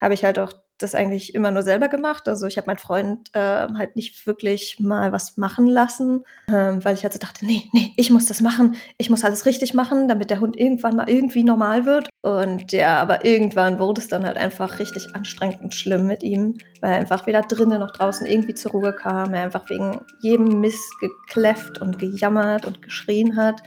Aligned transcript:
habe 0.00 0.14
ich 0.14 0.24
halt 0.24 0.38
auch 0.38 0.52
das 0.78 0.94
eigentlich 0.94 1.34
immer 1.34 1.50
nur 1.50 1.62
selber 1.62 1.88
gemacht. 1.88 2.28
Also 2.28 2.46
ich 2.46 2.56
habe 2.56 2.68
meinen 2.68 2.78
Freund 2.78 3.30
äh, 3.34 3.40
halt 3.40 3.96
nicht 3.96 4.26
wirklich 4.26 4.78
mal 4.78 5.12
was 5.12 5.36
machen 5.36 5.66
lassen, 5.66 6.24
ähm, 6.48 6.84
weil 6.84 6.94
ich 6.94 7.02
halt 7.02 7.12
so 7.12 7.18
dachte, 7.18 7.44
nee, 7.44 7.64
nee, 7.72 7.92
ich 7.96 8.10
muss 8.10 8.26
das 8.26 8.40
machen, 8.40 8.76
ich 8.96 9.10
muss 9.10 9.24
alles 9.24 9.44
richtig 9.44 9.74
machen, 9.74 10.08
damit 10.08 10.30
der 10.30 10.40
Hund 10.40 10.56
irgendwann 10.56 10.96
mal 10.96 11.10
irgendwie 11.10 11.42
normal 11.42 11.84
wird. 11.84 12.08
Und 12.22 12.72
ja, 12.72 13.00
aber 13.00 13.24
irgendwann 13.24 13.78
wurde 13.78 14.00
es 14.00 14.08
dann 14.08 14.24
halt 14.24 14.36
einfach 14.36 14.78
richtig 14.78 15.14
anstrengend 15.14 15.60
und 15.60 15.74
schlimm 15.74 16.06
mit 16.06 16.22
ihm, 16.22 16.56
weil 16.80 16.92
er 16.92 16.98
einfach 16.98 17.26
weder 17.26 17.42
drinnen 17.42 17.80
noch 17.80 17.92
draußen 17.92 18.26
irgendwie 18.26 18.54
zur 18.54 18.70
Ruhe 18.70 18.92
kam, 18.94 19.34
er 19.34 19.42
einfach 19.42 19.68
wegen 19.68 20.00
jedem 20.20 20.60
Mist 20.60 20.94
gekläfft 21.00 21.80
und 21.80 21.98
gejammert 21.98 22.66
und 22.66 22.82
geschrien 22.82 23.36
hat. 23.36 23.62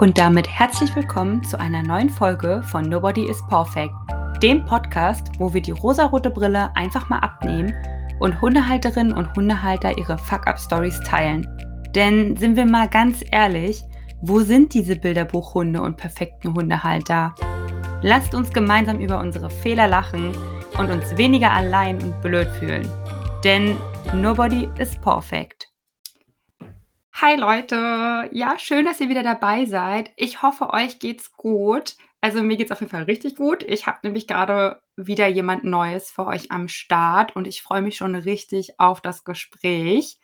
Und 0.00 0.16
damit 0.16 0.48
herzlich 0.48 0.96
willkommen 0.96 1.44
zu 1.44 1.60
einer 1.60 1.82
neuen 1.82 2.08
Folge 2.08 2.62
von 2.62 2.88
Nobody 2.88 3.26
is 3.28 3.46
Perfect, 3.48 3.92
dem 4.42 4.64
Podcast, 4.64 5.26
wo 5.36 5.52
wir 5.52 5.60
die 5.60 5.72
rosarote 5.72 6.30
Brille 6.30 6.74
einfach 6.74 7.10
mal 7.10 7.18
abnehmen 7.18 7.74
und 8.18 8.40
Hundehalterinnen 8.40 9.12
und 9.12 9.30
Hundehalter 9.36 9.98
ihre 9.98 10.16
Fuck-Up-Stories 10.16 11.00
teilen. 11.00 11.46
Denn 11.94 12.34
sind 12.38 12.56
wir 12.56 12.64
mal 12.64 12.88
ganz 12.88 13.22
ehrlich, 13.30 13.82
wo 14.22 14.40
sind 14.40 14.72
diese 14.72 14.96
Bilderbuchhunde 14.96 15.82
und 15.82 15.98
perfekten 15.98 16.54
Hundehalter? 16.54 17.34
Lasst 18.00 18.34
uns 18.34 18.50
gemeinsam 18.54 19.00
über 19.00 19.20
unsere 19.20 19.50
Fehler 19.50 19.86
lachen 19.86 20.32
und 20.78 20.90
uns 20.90 21.14
weniger 21.18 21.52
allein 21.52 22.02
und 22.02 22.18
blöd 22.22 22.48
fühlen. 22.58 22.88
Denn 23.44 23.76
nobody 24.14 24.66
is 24.78 24.96
perfect. 24.96 25.69
Hi 27.22 27.36
Leute, 27.36 28.30
ja, 28.32 28.58
schön, 28.58 28.86
dass 28.86 28.98
ihr 28.98 29.10
wieder 29.10 29.22
dabei 29.22 29.66
seid. 29.66 30.10
Ich 30.16 30.40
hoffe, 30.40 30.72
euch 30.72 30.98
geht's 31.00 31.36
gut. 31.36 31.96
Also 32.22 32.42
mir 32.42 32.56
geht's 32.56 32.72
auf 32.72 32.80
jeden 32.80 32.90
Fall 32.90 33.02
richtig 33.02 33.36
gut. 33.36 33.62
Ich 33.62 33.86
habe 33.86 33.98
nämlich 34.04 34.26
gerade 34.26 34.80
wieder 34.96 35.26
jemand 35.26 35.62
Neues 35.64 36.10
für 36.10 36.26
euch 36.26 36.50
am 36.50 36.68
Start 36.68 37.36
und 37.36 37.46
ich 37.46 37.60
freue 37.60 37.82
mich 37.82 37.96
schon 37.96 38.14
richtig 38.14 38.80
auf 38.80 39.02
das 39.02 39.24
Gespräch. 39.24 40.16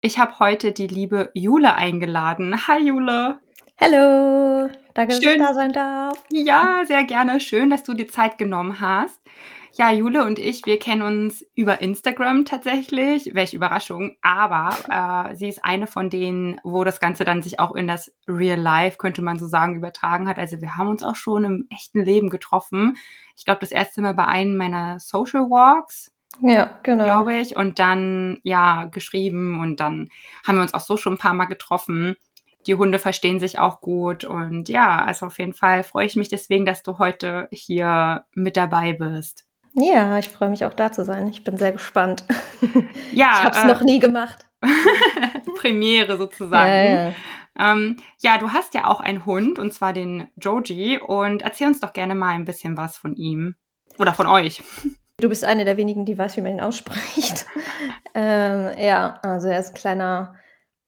Ich 0.00 0.18
habe 0.18 0.40
heute 0.40 0.72
die 0.72 0.88
liebe 0.88 1.30
Jule 1.34 1.76
eingeladen. 1.76 2.66
Hi 2.66 2.84
Jule. 2.84 3.38
Hallo, 3.80 4.70
danke, 4.94 5.14
dass 5.14 5.22
ich 5.22 5.38
da 5.38 5.54
sein 5.54 5.72
darf. 5.72 6.20
Ja, 6.32 6.82
sehr 6.84 7.04
gerne. 7.04 7.38
Schön, 7.38 7.70
dass 7.70 7.84
du 7.84 7.94
dir 7.94 8.08
Zeit 8.08 8.38
genommen 8.38 8.80
hast. 8.80 9.20
Ja, 9.76 9.90
Jule 9.90 10.24
und 10.24 10.38
ich, 10.38 10.66
wir 10.66 10.78
kennen 10.78 11.02
uns 11.02 11.44
über 11.56 11.80
Instagram 11.80 12.44
tatsächlich. 12.44 13.34
Welche 13.34 13.56
Überraschung. 13.56 14.16
Aber 14.22 14.76
äh, 14.88 15.34
sie 15.34 15.48
ist 15.48 15.64
eine 15.64 15.88
von 15.88 16.10
denen, 16.10 16.60
wo 16.62 16.84
das 16.84 17.00
Ganze 17.00 17.24
dann 17.24 17.42
sich 17.42 17.58
auch 17.58 17.74
in 17.74 17.88
das 17.88 18.12
Real 18.28 18.60
Life, 18.60 18.98
könnte 18.98 19.20
man 19.20 19.38
so 19.38 19.48
sagen, 19.48 19.74
übertragen 19.74 20.28
hat. 20.28 20.38
Also 20.38 20.60
wir 20.60 20.76
haben 20.76 20.88
uns 20.88 21.02
auch 21.02 21.16
schon 21.16 21.44
im 21.44 21.66
echten 21.70 22.04
Leben 22.04 22.30
getroffen. 22.30 22.96
Ich 23.36 23.44
glaube, 23.44 23.60
das 23.60 23.72
erste 23.72 24.00
Mal 24.00 24.14
bei 24.14 24.26
einem 24.26 24.56
meiner 24.56 25.00
Social 25.00 25.50
Walks. 25.50 26.12
Ja, 26.40 26.78
genau. 26.84 27.04
Glaube 27.04 27.34
ich. 27.34 27.56
Und 27.56 27.80
dann, 27.80 28.38
ja, 28.44 28.84
geschrieben 28.84 29.60
und 29.60 29.80
dann 29.80 30.08
haben 30.46 30.56
wir 30.56 30.62
uns 30.62 30.74
auch 30.74 30.80
so 30.80 30.96
schon 30.96 31.14
ein 31.14 31.18
paar 31.18 31.34
Mal 31.34 31.46
getroffen 31.46 32.16
die 32.66 32.76
Hunde 32.76 32.98
verstehen 32.98 33.40
sich 33.40 33.58
auch 33.58 33.82
gut. 33.82 34.24
Und 34.24 34.70
ja, 34.70 35.04
also 35.04 35.26
auf 35.26 35.38
jeden 35.38 35.52
Fall 35.52 35.82
freue 35.82 36.06
ich 36.06 36.16
mich 36.16 36.28
deswegen, 36.28 36.64
dass 36.64 36.82
du 36.82 36.98
heute 36.98 37.46
hier 37.52 38.24
mit 38.32 38.56
dabei 38.56 38.94
bist. 38.94 39.44
Ja, 39.74 40.18
ich 40.18 40.28
freue 40.28 40.50
mich 40.50 40.64
auch 40.64 40.74
da 40.74 40.92
zu 40.92 41.04
sein. 41.04 41.28
Ich 41.28 41.44
bin 41.44 41.56
sehr 41.56 41.72
gespannt. 41.72 42.24
Ja, 43.12 43.30
ich 43.38 43.44
habe 43.44 43.56
es 43.56 43.62
äh, 43.62 43.66
noch 43.66 43.82
nie 43.82 44.00
gemacht. 44.00 44.46
Premiere 45.58 46.16
sozusagen. 46.16 46.68
Ja, 46.68 47.08
ja. 47.08 47.12
Ähm, 47.56 47.98
ja, 48.20 48.38
du 48.38 48.50
hast 48.50 48.74
ja 48.74 48.86
auch 48.86 49.00
einen 49.00 49.24
Hund 49.24 49.58
und 49.60 49.72
zwar 49.72 49.92
den 49.92 50.28
Joji 50.36 50.98
und 50.98 51.42
erzähl 51.42 51.68
uns 51.68 51.78
doch 51.78 51.92
gerne 51.92 52.16
mal 52.16 52.34
ein 52.34 52.44
bisschen 52.44 52.76
was 52.76 52.96
von 52.96 53.14
ihm 53.14 53.54
oder 53.98 54.14
von 54.14 54.26
euch. 54.26 54.62
Du 55.20 55.28
bist 55.28 55.44
eine 55.44 55.64
der 55.64 55.76
wenigen, 55.76 56.04
die 56.04 56.18
weiß, 56.18 56.36
wie 56.36 56.40
man 56.40 56.54
ihn 56.54 56.60
ausspricht. 56.60 57.46
ähm, 58.14 58.76
ja, 58.76 59.20
also 59.22 59.46
er 59.46 59.60
ist 59.60 59.68
ein 59.68 59.74
kleiner 59.74 60.34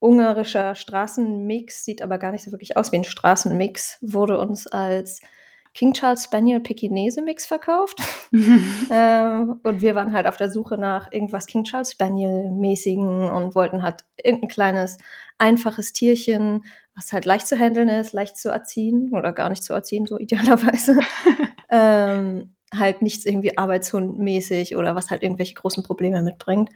ungarischer 0.01 0.75
Straßenmix, 0.75 1.85
sieht 1.85 2.03
aber 2.03 2.19
gar 2.19 2.33
nicht 2.33 2.43
so 2.43 2.51
wirklich 2.51 2.77
aus 2.77 2.91
wie 2.91 2.97
ein 2.97 3.05
Straßenmix, 3.05 3.99
wurde 4.01 4.41
uns 4.41 4.67
als 4.67 5.21
King 5.77 5.93
Charles 5.93 6.25
Spaniel 6.25 6.61
Pekinese 6.61 7.21
Mix 7.21 7.45
verkauft. 7.45 7.99
ähm, 8.33 9.61
und 9.63 9.83
wir 9.83 9.95
waren 9.95 10.15
halt 10.15 10.27
auf 10.27 10.39
der 10.39 10.51
Suche 10.51 10.79
nach 10.79 11.13
irgendwas 11.13 11.47
King 11.47 11.65
Charles 11.65 11.93
Spaniel 11.93 12.51
mäßigen 12.51 13.31
und 13.31 13.55
wollten 13.55 13.83
halt 13.83 14.05
irgendein 14.17 14.49
kleines, 14.49 14.97
einfaches 15.37 15.93
Tierchen, 15.93 16.65
was 16.95 17.13
halt 17.13 17.27
leicht 17.27 17.47
zu 17.47 17.59
handeln 17.59 17.91
ist, 17.91 18.15
leicht 18.15 18.39
zu 18.39 18.49
erziehen 18.49 19.11
oder 19.13 19.35
gar 19.35 19.51
nicht 19.51 19.63
zu 19.63 19.75
erziehen, 19.75 20.07
so 20.07 20.19
idealerweise. 20.19 20.99
ähm, 21.69 22.55
halt 22.75 23.03
nichts 23.03 23.27
irgendwie 23.27 23.59
arbeitshundmäßig 23.59 24.77
oder 24.77 24.95
was 24.95 25.11
halt 25.11 25.23
irgendwelche 25.23 25.55
großen 25.55 25.83
Probleme 25.83 26.23
mitbringt. 26.23 26.71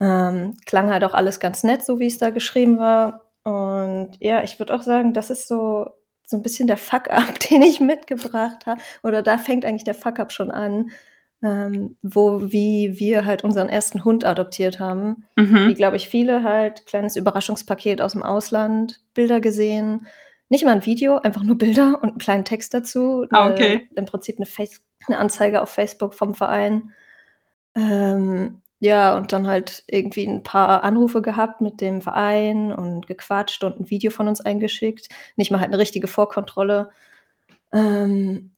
Ähm, 0.00 0.56
klang 0.66 0.90
halt 0.90 1.04
auch 1.04 1.14
alles 1.14 1.38
ganz 1.38 1.62
nett, 1.62 1.84
so 1.84 2.00
wie 2.00 2.08
es 2.08 2.18
da 2.18 2.30
geschrieben 2.30 2.78
war. 2.78 3.22
Und 3.44 4.16
ja, 4.18 4.42
ich 4.42 4.58
würde 4.58 4.74
auch 4.74 4.82
sagen, 4.82 5.12
das 5.14 5.30
ist 5.30 5.46
so 5.46 5.92
so 6.26 6.36
ein 6.36 6.42
bisschen 6.42 6.66
der 6.66 6.76
Fuck-up, 6.76 7.38
den 7.50 7.62
ich 7.62 7.80
mitgebracht 7.80 8.66
habe. 8.66 8.80
Oder 9.02 9.22
da 9.22 9.38
fängt 9.38 9.64
eigentlich 9.64 9.84
der 9.84 9.94
Fuck-up 9.94 10.32
schon 10.32 10.50
an, 10.50 10.90
ähm, 11.42 11.96
wo 12.02 12.50
wie 12.52 12.98
wir 12.98 13.24
halt 13.24 13.44
unseren 13.44 13.68
ersten 13.68 14.04
Hund 14.04 14.24
adoptiert 14.24 14.80
haben. 14.80 15.24
Mhm. 15.36 15.68
Wie, 15.68 15.74
glaube 15.74 15.96
ich, 15.96 16.08
viele 16.08 16.42
halt, 16.42 16.86
kleines 16.86 17.16
Überraschungspaket 17.16 18.00
aus 18.00 18.12
dem 18.12 18.22
Ausland, 18.22 19.00
Bilder 19.14 19.40
gesehen. 19.40 20.06
Nicht 20.48 20.64
mal 20.64 20.72
ein 20.72 20.86
Video, 20.86 21.18
einfach 21.18 21.42
nur 21.42 21.58
Bilder 21.58 21.98
und 22.02 22.10
einen 22.10 22.18
kleinen 22.18 22.44
Text 22.44 22.74
dazu. 22.74 23.26
Ah, 23.30 23.50
okay. 23.50 23.88
Im 23.96 24.04
Prinzip 24.04 24.36
eine, 24.36 24.46
Face 24.46 24.80
eine 25.06 25.18
Anzeige 25.18 25.62
auf 25.62 25.70
Facebook 25.70 26.14
vom 26.14 26.34
Verein. 26.34 26.92
Ähm, 27.74 28.62
ja, 28.80 29.16
und 29.16 29.32
dann 29.32 29.46
halt 29.46 29.84
irgendwie 29.86 30.26
ein 30.26 30.42
paar 30.42 30.84
Anrufe 30.84 31.22
gehabt 31.22 31.60
mit 31.60 31.80
dem 31.80 32.02
Verein 32.02 32.72
und 32.72 33.06
gequatscht 33.06 33.64
und 33.64 33.80
ein 33.80 33.90
Video 33.90 34.10
von 34.10 34.28
uns 34.28 34.40
eingeschickt. 34.40 35.08
Nicht 35.36 35.50
mal 35.50 35.60
halt 35.60 35.70
eine 35.70 35.78
richtige 35.78 36.08
Vorkontrolle. 36.08 36.90
Ähm, 37.72 38.52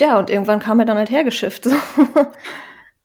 ja, 0.00 0.18
und 0.18 0.30
irgendwann 0.30 0.60
kam 0.60 0.80
er 0.80 0.86
dann 0.86 0.98
halt 0.98 1.10
hergeschifft. 1.10 1.68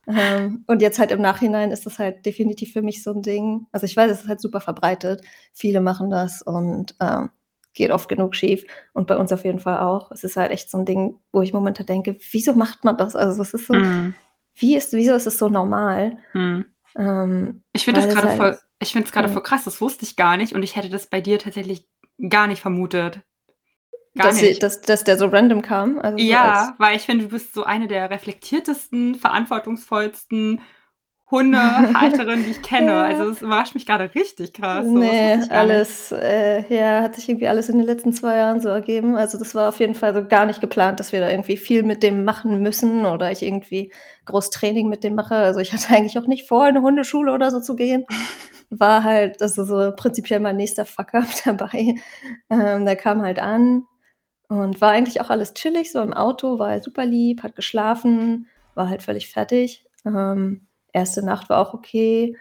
Ähm, 0.07 0.63
und 0.67 0.81
jetzt 0.81 0.99
halt 0.99 1.11
im 1.11 1.21
Nachhinein 1.21 1.71
ist 1.71 1.85
das 1.85 1.99
halt 1.99 2.25
definitiv 2.25 2.71
für 2.73 2.81
mich 2.81 3.03
so 3.03 3.11
ein 3.11 3.21
Ding. 3.21 3.67
Also, 3.73 3.85
ich 3.85 3.97
weiß, 3.97 4.09
es 4.11 4.21
ist 4.21 4.27
halt 4.29 4.39
super 4.39 4.61
verbreitet. 4.61 5.21
Viele 5.53 5.81
machen 5.81 6.09
das 6.09 6.41
und, 6.41 6.95
ähm, 7.01 7.29
geht 7.73 7.91
oft 7.91 8.09
genug 8.09 8.35
schief 8.35 8.63
und 8.93 9.05
bei 9.07 9.17
uns 9.17 9.31
auf 9.33 9.43
jeden 9.43 9.59
Fall 9.59 9.79
auch. 9.79 10.09
Es 10.11 10.23
ist 10.23 10.37
halt 10.37 10.51
echt 10.51 10.71
so 10.71 10.77
ein 10.77 10.85
Ding, 10.85 11.19
wo 11.33 11.41
ich 11.41 11.53
momentan 11.53 11.85
denke: 11.87 12.17
„Wieso 12.31 12.53
macht 12.53 12.85
man 12.85 12.97
das?“ 12.97 13.15
Also, 13.15 13.41
es 13.41 13.53
ist 13.53 13.67
so 13.67 13.73
Mhm 13.73 14.15
wie 14.57 14.75
ist, 14.75 14.93
wieso 14.93 15.13
ist 15.13 15.27
es 15.27 15.37
so 15.37 15.49
normal? 15.49 16.17
Hm. 16.31 16.65
Ähm, 16.97 17.63
ich 17.73 17.85
finde 17.85 18.01
das 18.01 18.13
gerade 18.13 18.29
halt, 18.29 18.37
voll, 18.37 18.59
ich 18.79 18.91
finde 18.91 19.05
es 19.07 19.11
gerade 19.11 19.27
ja. 19.27 19.33
voll 19.33 19.43
krass, 19.43 19.63
das 19.63 19.81
wusste 19.81 20.03
ich 20.03 20.15
gar 20.15 20.37
nicht 20.37 20.53
und 20.53 20.63
ich 20.63 20.75
hätte 20.75 20.89
das 20.89 21.07
bei 21.07 21.21
dir 21.21 21.39
tatsächlich 21.39 21.87
gar 22.29 22.47
nicht 22.47 22.61
vermutet. 22.61 23.21
Gar 24.15 24.27
dass, 24.27 24.41
nicht. 24.41 24.63
dass, 24.63 24.81
dass 24.81 25.03
der 25.03 25.17
so 25.17 25.27
random 25.27 25.61
kam? 25.61 25.99
Also 25.99 26.17
ja, 26.17 26.73
so 26.73 26.83
weil 26.83 26.95
ich 26.95 27.03
finde, 27.03 27.25
du 27.25 27.29
bist 27.29 27.53
so 27.53 27.63
eine 27.63 27.87
der 27.87 28.09
reflektiertesten, 28.09 29.15
verantwortungsvollsten 29.15 30.61
Hundehalterin, 31.29 32.43
die 32.45 32.51
ich 32.51 32.61
kenne. 32.61 32.91
Ja. 32.91 33.03
Also 33.03 33.29
es 33.29 33.41
überrascht 33.41 33.75
mich 33.75 33.85
gerade 33.85 34.13
richtig 34.15 34.53
krass. 34.53 34.85
So, 34.85 34.97
nee, 34.97 35.37
alles, 35.49 36.13
äh, 36.13 36.63
ja, 36.73 37.01
hat 37.01 37.15
sich 37.15 37.27
irgendwie 37.27 37.49
alles 37.49 37.67
in 37.67 37.77
den 37.77 37.85
letzten 37.85 38.13
zwei 38.13 38.37
Jahren 38.37 38.61
so 38.61 38.69
ergeben. 38.69 39.17
Also 39.17 39.37
das 39.37 39.53
war 39.53 39.69
auf 39.69 39.79
jeden 39.79 39.95
Fall 39.95 40.13
so 40.13 40.25
gar 40.25 40.45
nicht 40.45 40.61
geplant, 40.61 40.99
dass 40.99 41.11
wir 41.11 41.19
da 41.19 41.29
irgendwie 41.29 41.57
viel 41.57 41.83
mit 41.83 42.01
dem 42.01 42.23
machen 42.23 42.61
müssen 42.61 43.05
oder 43.05 43.31
ich 43.31 43.43
irgendwie 43.43 43.91
groß 44.25 44.51
Training 44.51 44.87
mit 44.87 45.03
dem 45.03 45.15
mache. 45.15 45.35
Also 45.35 45.59
ich 45.59 45.73
hatte 45.73 45.93
eigentlich 45.93 46.17
auch 46.17 46.27
nicht 46.27 46.47
vor, 46.47 46.63
in 46.67 46.77
eine 46.77 46.81
Hundeschule 46.85 47.33
oder 47.33 47.51
so 47.51 47.59
zu 47.59 47.75
gehen. 47.75 48.05
War 48.69 49.03
halt, 49.03 49.41
ist 49.41 49.55
so 49.55 49.91
prinzipiell 49.95 50.39
mein 50.39 50.57
nächster 50.57 50.85
Fuck-up 50.85 51.27
dabei. 51.45 51.95
Ähm, 52.49 52.85
der 52.85 52.95
kam 52.95 53.21
halt 53.21 53.39
an 53.39 53.83
und 54.47 54.79
war 54.79 54.91
eigentlich 54.91 55.19
auch 55.19 55.29
alles 55.29 55.53
chillig, 55.53 55.91
so 55.91 56.01
im 56.01 56.13
Auto, 56.13 56.57
war 56.57 56.69
halt 56.69 56.85
super 56.85 57.05
lieb, 57.05 57.43
hat 57.43 57.55
geschlafen, 57.55 58.47
war 58.75 58.87
halt 58.87 59.03
völlig 59.03 59.29
fertig. 59.29 59.85
Ähm, 60.05 60.66
erste 60.97 61.23
Nacht 61.23 61.49
war 61.49 61.59
auch 61.59 61.73
okay. 61.73 62.35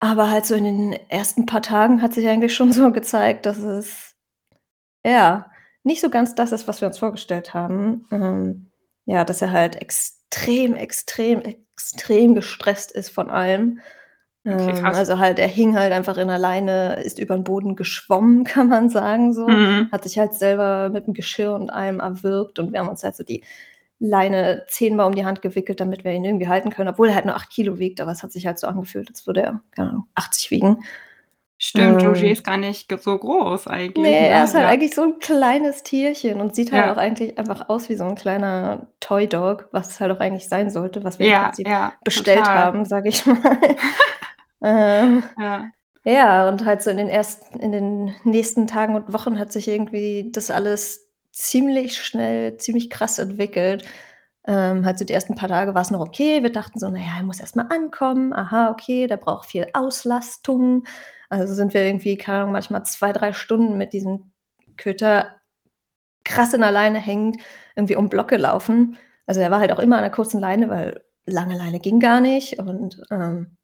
Aber 0.00 0.30
halt 0.30 0.46
so 0.46 0.54
in 0.54 0.64
den 0.64 0.92
ersten 1.08 1.46
paar 1.46 1.62
Tagen 1.62 2.02
hat 2.02 2.12
sich 2.12 2.28
eigentlich 2.28 2.54
schon 2.54 2.72
so 2.74 2.92
gezeigt, 2.92 3.46
dass 3.46 3.58
es 3.58 4.14
ja 5.04 5.50
nicht 5.82 6.00
so 6.00 6.10
ganz 6.10 6.34
das 6.34 6.52
ist, 6.52 6.66
was 6.68 6.80
wir 6.80 6.88
uns 6.88 6.98
vorgestellt 6.98 7.54
haben. 7.54 8.06
Ähm, 8.10 8.70
ja, 9.06 9.24
dass 9.24 9.42
er 9.42 9.52
halt 9.52 9.76
extrem, 9.76 10.74
extrem, 10.74 11.42
extrem 11.42 12.34
gestresst 12.34 12.90
ist 12.92 13.10
von 13.10 13.30
allem. 13.30 13.80
Okay, 14.46 14.78
ähm, 14.78 14.84
also 14.84 15.18
halt, 15.18 15.38
er 15.38 15.48
hing 15.48 15.76
halt 15.76 15.92
einfach 15.92 16.18
in 16.18 16.28
der 16.28 16.38
Leine, 16.38 17.02
ist 17.02 17.18
über 17.18 17.34
den 17.34 17.44
Boden 17.44 17.76
geschwommen, 17.76 18.44
kann 18.44 18.68
man 18.68 18.90
sagen 18.90 19.32
so. 19.32 19.48
Mhm. 19.48 19.88
Hat 19.90 20.04
sich 20.04 20.18
halt 20.18 20.34
selber 20.34 20.90
mit 20.90 21.06
dem 21.06 21.14
Geschirr 21.14 21.54
und 21.54 21.70
allem 21.70 22.00
erwürgt 22.00 22.58
und 22.58 22.72
wir 22.72 22.80
haben 22.80 22.88
uns 22.88 23.04
halt 23.04 23.16
so 23.16 23.24
die 23.24 23.42
Leine 24.00 24.64
zehnmal 24.68 25.06
um 25.06 25.14
die 25.14 25.24
Hand 25.26 25.42
gewickelt, 25.42 25.80
damit 25.80 26.04
wir 26.04 26.12
ihn 26.12 26.24
irgendwie 26.24 26.48
halten 26.48 26.70
können, 26.70 26.90
obwohl 26.90 27.08
er 27.10 27.14
halt 27.16 27.26
nur 27.26 27.36
acht 27.36 27.50
Kilo 27.50 27.78
wiegt, 27.78 28.00
aber 28.00 28.12
es 28.12 28.22
hat 28.22 28.32
sich 28.32 28.46
halt 28.46 28.58
so 28.58 28.66
angefühlt, 28.66 29.08
als 29.10 29.26
würde 29.26 29.42
er, 29.42 29.60
keine 29.72 29.90
Ahnung, 29.90 30.08
80 30.14 30.50
wiegen. 30.50 30.84
Stimmt, 31.60 32.04
Roger 32.04 32.28
ist 32.30 32.44
gar 32.44 32.56
nicht 32.56 32.90
so 33.00 33.16
groß 33.18 33.68
eigentlich, 33.68 33.96
Ne, 33.96 34.28
er 34.28 34.42
ist 34.44 34.54
halt 34.54 34.64
Ja. 34.64 34.68
eigentlich 34.70 34.94
so 34.94 35.02
'n 35.04 35.18
kleines 35.20 35.84
Tierchen 35.84 36.40
und 36.40 36.54
sieht 36.56 36.72
halt 36.72 36.84
Ja. 36.86 36.92
auch 36.92 36.96
eigentlich 36.96 37.38
einfach 37.38 37.68
aus 37.68 37.88
wie 37.88 37.94
so 37.94 38.04
'n 38.04 38.16
kleiner 38.16 38.88
Toy 38.98 39.28
Dog, 39.28 39.68
was 39.70 39.88
es 39.90 40.00
halt 40.00 40.10
auch 40.10 40.18
eigentlich 40.18 40.48
sein 40.48 40.68
sollte, 40.68 41.04
was 41.04 41.20
wir 41.20 41.26
im 41.26 41.32
Ja, 41.32 41.38
Prinzip 41.44 41.68
ja, 41.68 41.92
bestellt 42.02 42.46
total. 42.46 42.54
haben, 42.54 42.84
sage 42.86 43.08
ich 43.08 43.24
mal. 43.26 43.38
Ähm, 44.62 45.24
Ja. 45.36 45.70
ja, 46.04 46.48
und 46.48 46.64
halt 46.66 46.82
so 46.82 46.90
in 46.90 46.96
den 46.98 47.08
ersten 47.08 47.60
in 47.60 47.72
den 47.72 48.14
nächsten 48.24 48.66
Tagen 48.68 48.94
und 48.96 49.12
Wochen 49.12 49.38
hat 49.38 49.52
sich 49.52 49.68
irgendwie 49.68 50.30
das 50.32 50.50
alles 50.50 51.03
ziemlich 51.34 51.98
schnell, 52.04 52.56
ziemlich 52.58 52.90
krass 52.90 53.18
entwickelt. 53.18 53.84
Ähm, 54.46 54.84
halt 54.86 54.98
so 54.98 55.04
die 55.04 55.12
ersten 55.14 55.34
paar 55.36 55.48
Tage 55.48 55.74
war's 55.74 55.90
noch 55.90 56.00
okay. 56.00 56.42
Wir 56.42 56.52
dachten 56.52 56.78
so: 56.78 56.88
„Na 56.90 56.98
ja, 57.00 57.16
er 57.18 57.22
muss 57.24 57.40
erst 57.40 57.56
mal 57.56 57.66
ankommen. 57.70 58.32
Aha, 58.32 58.70
okay, 58.70 59.06
der 59.08 59.16
braucht 59.18 59.48
viel 59.50 59.66
Auslastung.“ 59.74 60.84
Also, 61.30 61.54
sind 61.54 61.74
wir 61.74 61.82
irgendwie, 61.84 62.16
keine 62.18 62.40
Ahnung, 62.40 62.52
manchmal 62.52 62.84
2, 62.84 63.12
3 63.12 63.32
Stunden 63.32 63.78
mit 63.78 63.92
diesem 63.94 64.32
Köter 64.76 65.36
krass 66.24 66.54
in 66.54 66.62
der 66.62 66.72
Leine 66.72 66.98
hängend 67.00 67.38
irgendwie 67.76 67.96
um 67.96 68.08
Block 68.10 68.28
gelaufen. 68.28 68.98
Also, 69.26 69.40
er 69.42 69.50
war 69.52 69.60
halt 69.60 69.72
auch 69.72 69.80
immer 69.80 69.96
an 69.98 70.04
'ner 70.04 70.10
kurzen 70.10 70.40
Leine, 70.40 70.68
weil 70.70 71.02
lange 71.26 71.56
Leine 71.58 71.80
ging 71.80 72.00
gar 72.00 72.20
nicht 72.20 72.58
und, 72.60 73.02
ähm 73.12 73.56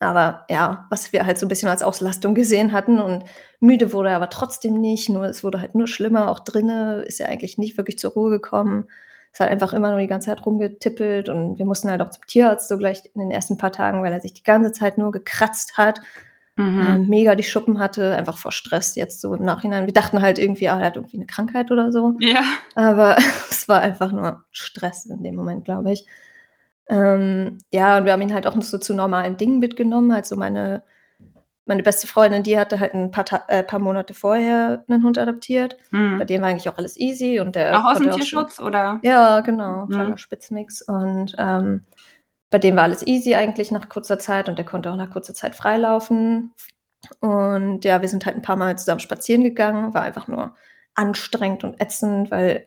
aber 0.00 0.44
ja, 0.50 0.86
was 0.90 1.12
wir 1.12 1.26
halt 1.26 1.38
so 1.38 1.46
'n 1.46 1.48
bisschen 1.48 1.68
als 1.68 1.82
Auslastung 1.82 2.34
gesehen 2.34 2.72
hatten 2.72 2.98
und 3.00 3.24
müde 3.60 3.92
wurde 3.92 4.10
er 4.10 4.16
aber 4.16 4.30
trotzdem 4.30 4.80
nicht, 4.80 5.08
nur 5.08 5.24
es 5.26 5.44
wurde 5.44 5.60
halt 5.60 5.74
nur 5.74 5.86
schlimmer. 5.88 6.30
Auch 6.30 6.40
drinnen 6.40 7.02
ist 7.04 7.20
er 7.20 7.28
eigentlich 7.28 7.58
nicht 7.58 7.76
wirklich 7.78 7.98
zur 7.98 8.12
Ruhe 8.12 8.30
gekommen. 8.30 8.86
Ist 9.32 9.40
halt 9.40 9.50
einfach 9.50 9.72
immer 9.74 9.90
nur 9.90 10.00
die 10.00 10.06
ganze 10.06 10.26
Zeit 10.30 10.44
rumgetippelt 10.46 11.28
und 11.28 11.58
wir 11.58 11.66
mussten 11.66 11.90
halt 11.90 12.00
auch 12.02 12.10
zum 12.10 12.24
Tierarzt 12.26 12.68
so 12.68 12.78
gleich 12.78 13.02
in 13.14 13.20
den 13.20 13.30
ersten 13.30 13.58
paar 13.58 13.72
Tagen, 13.72 14.02
weil 14.02 14.12
er 14.12 14.20
sich 14.20 14.32
die 14.34 14.42
ganze 14.44 14.72
Zeit 14.72 14.98
nur 14.98 15.12
gekratzt 15.12 15.76
hat, 15.78 16.00
Mhm. 16.58 16.80
ähm, 16.86 17.08
mega 17.08 17.34
die 17.36 17.42
Schuppen 17.44 17.78
hatte, 17.80 18.16
einfach 18.16 18.38
vor 18.38 18.52
Stress 18.52 18.94
jetzt 18.96 19.20
so 19.20 19.34
im 19.34 19.44
Nachhinein. 19.44 19.86
Wir 19.86 19.92
dachten 19.94 20.22
halt 20.22 20.38
irgendwie, 20.38 20.68
ah, 20.70 20.80
er 20.80 20.86
hat 20.86 20.96
irgendwie 20.96 21.18
'ne 21.18 21.26
Krankheit 21.26 21.70
oder 21.70 21.92
so, 21.92 22.14
Ja. 22.20 22.42
aber 22.76 23.16
es 23.50 23.68
war 23.68 23.80
einfach 23.82 24.12
nur 24.12 24.44
Stress 24.52 25.06
in 25.06 25.22
dem 25.22 25.36
Moment, 25.36 25.64
glaube 25.66 25.92
ich. 25.92 26.06
Ähm, 26.88 27.58
ja, 27.72 27.98
und 27.98 28.04
wir 28.04 28.12
haben 28.12 28.22
ihn 28.22 28.32
halt 28.34 28.46
auch 28.46 28.54
noch 28.54 28.62
so 28.62 28.78
zu 28.78 28.94
normalen 28.94 29.36
Dingen 29.36 29.58
mitgenommen. 29.58 30.12
Halt 30.12 30.26
so 30.26 30.36
meine 30.36 30.82
meine 31.66 31.82
beste 31.84 32.06
Freundin, 32.08 32.42
die 32.44 32.58
hatte 32.58 32.80
halt 32.80 32.94
'n 32.94 33.10
paar 33.12 33.24
Ta 33.26 33.44
äh, 33.48 33.62
paar 33.64 33.80
Monate 33.80 34.14
vorher 34.14 34.84
'nen 34.88 35.04
Hund 35.04 35.18
adoptiert. 35.18 35.76
Bei 36.18 36.24
Mhm. 36.24 36.26
dem 36.26 36.42
war 36.42 36.50
eigentlich 36.50 36.68
auch 36.68 36.78
alles 36.78 36.96
easy 36.98 37.40
und 37.40 37.56
der 37.56 37.74
Auch 37.74 37.84
aus'm 37.84 38.10
konnte 38.10 38.14
auch 38.14 38.22
schon 38.22 38.46
Tierschutz, 38.46 38.60
oder? 38.60 39.02
ja, 39.02 39.40
genau, 39.42 39.86
kleiner 39.88 40.16
Mhm. 40.16 40.18
Spitzmix 40.18 40.82
und, 40.82 41.34
ähm, 41.38 41.86
bei 42.50 42.58
dem 42.60 42.76
war 42.76 42.84
alles 42.84 43.06
easy 43.06 43.34
eigentlich 43.36 43.70
nach 43.72 43.88
kurzer 43.90 44.18
Zeit 44.20 44.48
und 44.50 44.58
der 44.58 44.66
konnte 44.66 44.90
auch 44.92 44.96
nach 44.96 45.10
kurzer 45.10 45.34
Zeit 45.34 45.56
freilaufen. 45.56 46.54
Und 47.20 47.84
ja, 47.86 48.02
wir 48.02 48.08
sind 48.10 48.26
halt 48.26 48.36
'n 48.38 48.42
paarmal 48.42 48.78
zusammen 48.78 49.00
spazieren 49.00 49.44
gegangen. 49.44 49.94
War 49.94 50.02
einfach 50.02 50.28
nur 50.28 50.54
anstrengend 50.96 51.64
und 51.64 51.80
ätzend, 51.82 52.30
weil 52.32 52.66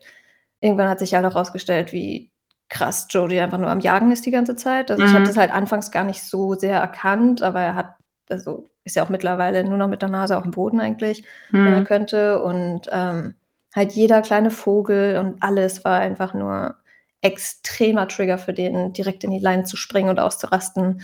irgendwann 0.60 0.88
hat 0.90 1.00
sich 1.00 1.14
halt 1.14 1.26
auch 1.26 1.36
rausgestellt, 1.36 1.92
wie 1.94 2.30
krass 2.70 3.06
Jody 3.10 3.40
einfach 3.40 3.58
nur 3.58 3.70
am 3.70 3.80
Jagen 3.80 4.12
ist 4.12 4.26
die 4.26 4.30
ganze 4.32 4.56
Zeit. 4.56 4.90
Also, 4.90 5.04
ich 5.04 5.14
habe 5.14 5.24
das 5.26 5.36
Mhm. 5.36 5.40
halt 5.40 5.52
anfangs 5.52 5.90
gar 5.90 6.04
nicht 6.04 6.22
so 6.22 6.54
sehr 6.54 6.78
erkannt, 6.80 7.42
aber 7.42 7.60
er 7.60 7.74
hat 7.76 7.96
also, 8.30 8.70
ist 8.84 8.96
ja 8.96 9.04
auch 9.04 9.08
mittlerweile 9.10 9.64
nur 9.64 9.76
noch 9.78 9.88
mit 9.88 10.02
der 10.02 10.08
Nase 10.08 10.38
aufm 10.38 10.52
Boden 10.52 10.80
eigentlich, 10.80 11.24
wenn 11.64 11.74
er 11.74 11.80
Mhm. 11.80 11.84
könnte. 11.84 12.42
Und, 12.42 12.82
ähm, 12.92 13.34
halt 13.74 13.92
jeder 13.92 14.22
kleine 14.22 14.50
Vogel 14.52 15.18
und 15.18 15.42
alles 15.42 15.84
war 15.84 16.00
einfach 16.00 16.34
nur 16.34 16.76
extremer 17.22 18.08
Trigger 18.08 18.38
für 18.38 18.52
den, 18.54 18.92
direkt 18.92 19.24
in 19.24 19.30
die 19.32 19.38
Leine 19.40 19.64
zu 19.64 19.76
springen 19.76 20.08
und 20.10 20.20
auszurasten. 20.20 21.02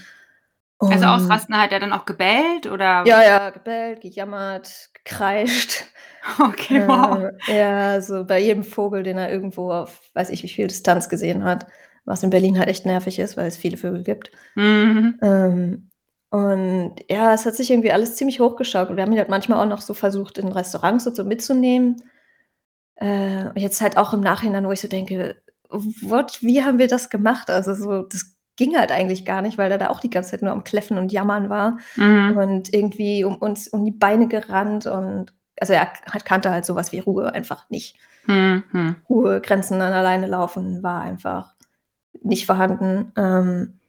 Also, 0.79 1.07
Und 1.07 1.11
ausrasten, 1.11 1.57
hat 1.61 1.73
er 1.73 1.81
dann 1.81 1.93
auch 1.93 2.05
gebellt, 2.05 2.67
oder? 2.67 3.05
Ja, 3.07 3.23
ja, 3.23 3.51
gebellt, 3.51 4.03
gejammert, 4.03 4.91
gekreischt. 5.07 5.85
Okay, 6.41 6.89
wow. 6.89 7.31
Äh, 7.47 7.57
ja, 7.57 8.01
so 8.01 8.25
bei 8.25 8.41
jedem 8.41 8.65
Vogel, 8.65 9.05
den 9.05 9.17
er 9.17 9.31
irgendwo 9.31 9.71
auf 9.71 10.01
weiß 10.15 10.31
ich 10.31 10.43
wie 10.43 10.49
viel 10.49 10.67
Distanz 10.67 11.09
gesehen 11.09 11.45
hat, 11.45 11.69
was 12.05 12.25
in 12.25 12.31
Berlin 12.31 12.59
halt 12.59 12.69
echt 12.69 12.85
nervig 12.85 13.21
ist, 13.21 13.37
weil 13.37 13.47
es 13.47 13.57
viele 13.57 13.77
Vögel 13.77 14.03
gibt. 14.03 14.33
Mhm. 14.57 15.21
Ähm, 15.23 15.91
und 16.31 16.97
ja, 17.09 17.33
es 17.33 17.47
hat 17.47 17.55
sich 17.55 17.71
irgendwie 17.71 17.93
alles 17.93 18.17
ziemlich 18.17 18.41
hochgeschaukelt. 18.41 18.97
Wir 18.97 19.05
haben 19.05 19.13
ihn 19.13 19.19
halt 19.19 19.29
manchmal 19.29 19.65
auch 19.65 19.71
noch 19.71 19.81
so 19.81 19.95
versucht, 19.95 20.39
in 20.39 20.49
Restaurants 20.49 21.07
und 21.07 21.15
so 21.15 21.23
mitzunehmen. 21.23 22.03
Äh, 22.97 23.57
jetzt 23.59 23.81
halt 23.81 23.97
auch 23.97 24.13
im 24.13 24.21
Nachhinein, 24.21 24.67
wo 24.67 24.73
ich 24.73 24.81
so 24.81 24.89
denke: 24.89 25.41
„What? 25.69 26.43
Wie 26.43 26.65
haben 26.65 26.79
wir 26.81 26.89
das 26.89 27.09
gemacht?“ 27.09 27.51
Also, 27.51 27.75
so 27.75 28.03
das 28.03 28.36
ging 28.57 28.77
halt 28.77 28.91
eigentlich 28.93 29.25
gar 29.25 29.43
nicht, 29.43 29.59
weil 29.59 29.71
er 29.71 29.79
da 29.79 29.89
auch 29.91 30.01
die 30.01 30.11
ganze 30.11 30.31
Zeit 30.33 30.43
nur 30.43 30.53
am 30.53 30.65
Kläffen 30.65 30.99
und 30.99 31.13
Jammern 31.13 31.49
war 31.51 31.79
Mhm. 31.97 32.37
und 32.37 32.75
irgendwie 32.75 33.25
um 33.25 33.37
uns 33.37 33.69
um 33.69 33.85
die 33.85 33.91
Beine 33.93 34.29
gerannt 34.29 34.87
und 34.87 35.33
also, 35.59 35.73
er 35.73 35.87
kannte 36.25 36.51
halt 36.51 36.67
so 36.67 36.75
was 36.75 36.93
wie 36.93 36.99
Ruhe 36.99 37.33
einfach 37.33 37.71
nicht. 37.71 37.97
Mhm. 38.27 38.97
Ruhe, 39.09 39.41
Grenzen 39.41 39.81
an 39.81 39.93
der 39.93 40.03
Leine 40.03 40.27
laufen 40.27 40.83
war 40.83 41.01
einfach 41.01 41.55
nicht 42.23 42.45
vorhanden. 42.45 43.13
Ähm, 43.17 43.81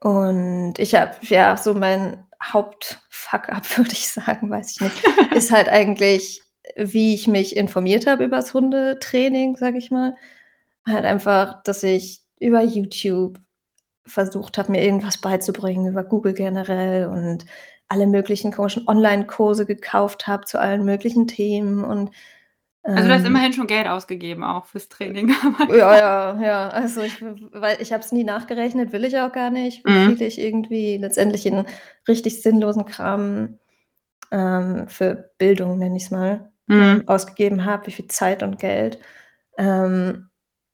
und 0.00 0.74
ich 0.78 0.94
habe 0.94 1.12
ja, 1.22 1.56
so 1.56 1.74
mein 1.74 2.24
Haupt-Fuck-up, 2.52 3.64
würde 3.78 3.92
ich 3.92 4.08
sagen, 4.08 4.50
weiß 4.50 4.72
ich 4.72 4.80
nicht, 4.80 5.04
ist 5.34 5.52
halt 5.52 5.68
eigentlich, 5.68 6.42
wie 6.76 7.14
ich 7.14 7.28
mich 7.28 7.56
informiert 7.56 8.06
habe 8.06 8.24
übers 8.24 8.54
Hundetraining, 8.54 9.56
sage 9.56 9.78
ich 9.78 9.90
mal. 9.90 10.16
Halt 10.86 11.04
einfach, 11.04 11.62
dass 11.62 11.82
ich 11.82 12.22
über 12.40 12.62
YouTube 12.62 13.38
versucht 14.08 14.58
habe, 14.58 14.72
mir 14.72 14.84
irgendwas 14.84 15.18
beizubringen, 15.18 15.88
über 15.88 16.04
Google 16.04 16.34
generell 16.34 17.06
und 17.08 17.44
alle 17.88 18.06
möglichen 18.06 18.52
komischen 18.52 18.86
Onlinekurse 18.88 19.66
gekauft 19.66 20.26
habe 20.26 20.44
zu 20.46 20.60
allen 20.60 20.84
möglichen 20.84 21.26
Themen 21.26 21.84
und, 21.84 22.10
Also, 22.84 23.08
du 23.08 23.14
hast 23.14 23.20
ähm 23.22 23.26
immerhin 23.28 23.52
schon 23.54 23.66
Geld 23.66 23.88
ausgegeben 23.88 24.44
auch 24.44 24.66
fürs 24.66 24.88
Training 24.88 25.30
Ja, 25.70 25.96
ja, 25.98 26.40
ja. 26.42 26.68
Also, 26.70 27.02
ich 27.02 27.20
weil 27.22 27.80
ich 27.82 27.92
habe 27.92 28.02
es 28.02 28.12
nie 28.12 28.24
nachgerechnet, 28.24 28.92
will 28.92 29.04
ich 29.04 29.18
auch 29.18 29.32
gar 29.32 29.50
nicht, 29.50 29.84
wie 29.84 29.90
Mhm. 29.90 30.16
viel 30.16 30.22
ich 30.22 30.38
irgendwie 30.40 30.96
letztendlich 30.98 31.46
in 31.46 31.64
richtig 32.08 32.42
sinnlosen 32.42 32.86
Kram, 32.86 33.58
ähm, 34.32 34.88
für 34.88 35.30
Bildung, 35.38 35.78
nenne 35.78 35.96
ich's 35.96 36.10
mal, 36.10 36.52
ähm, 36.70 36.96
Mhm. 36.98 37.08
ausgegeben 37.08 37.64
habe, 37.64 37.86
wie 37.88 37.92
viel 37.92 38.08
Zeit 38.08 38.42
und 38.42 38.58
Geld. 38.60 38.98
Ähm, 39.58 40.30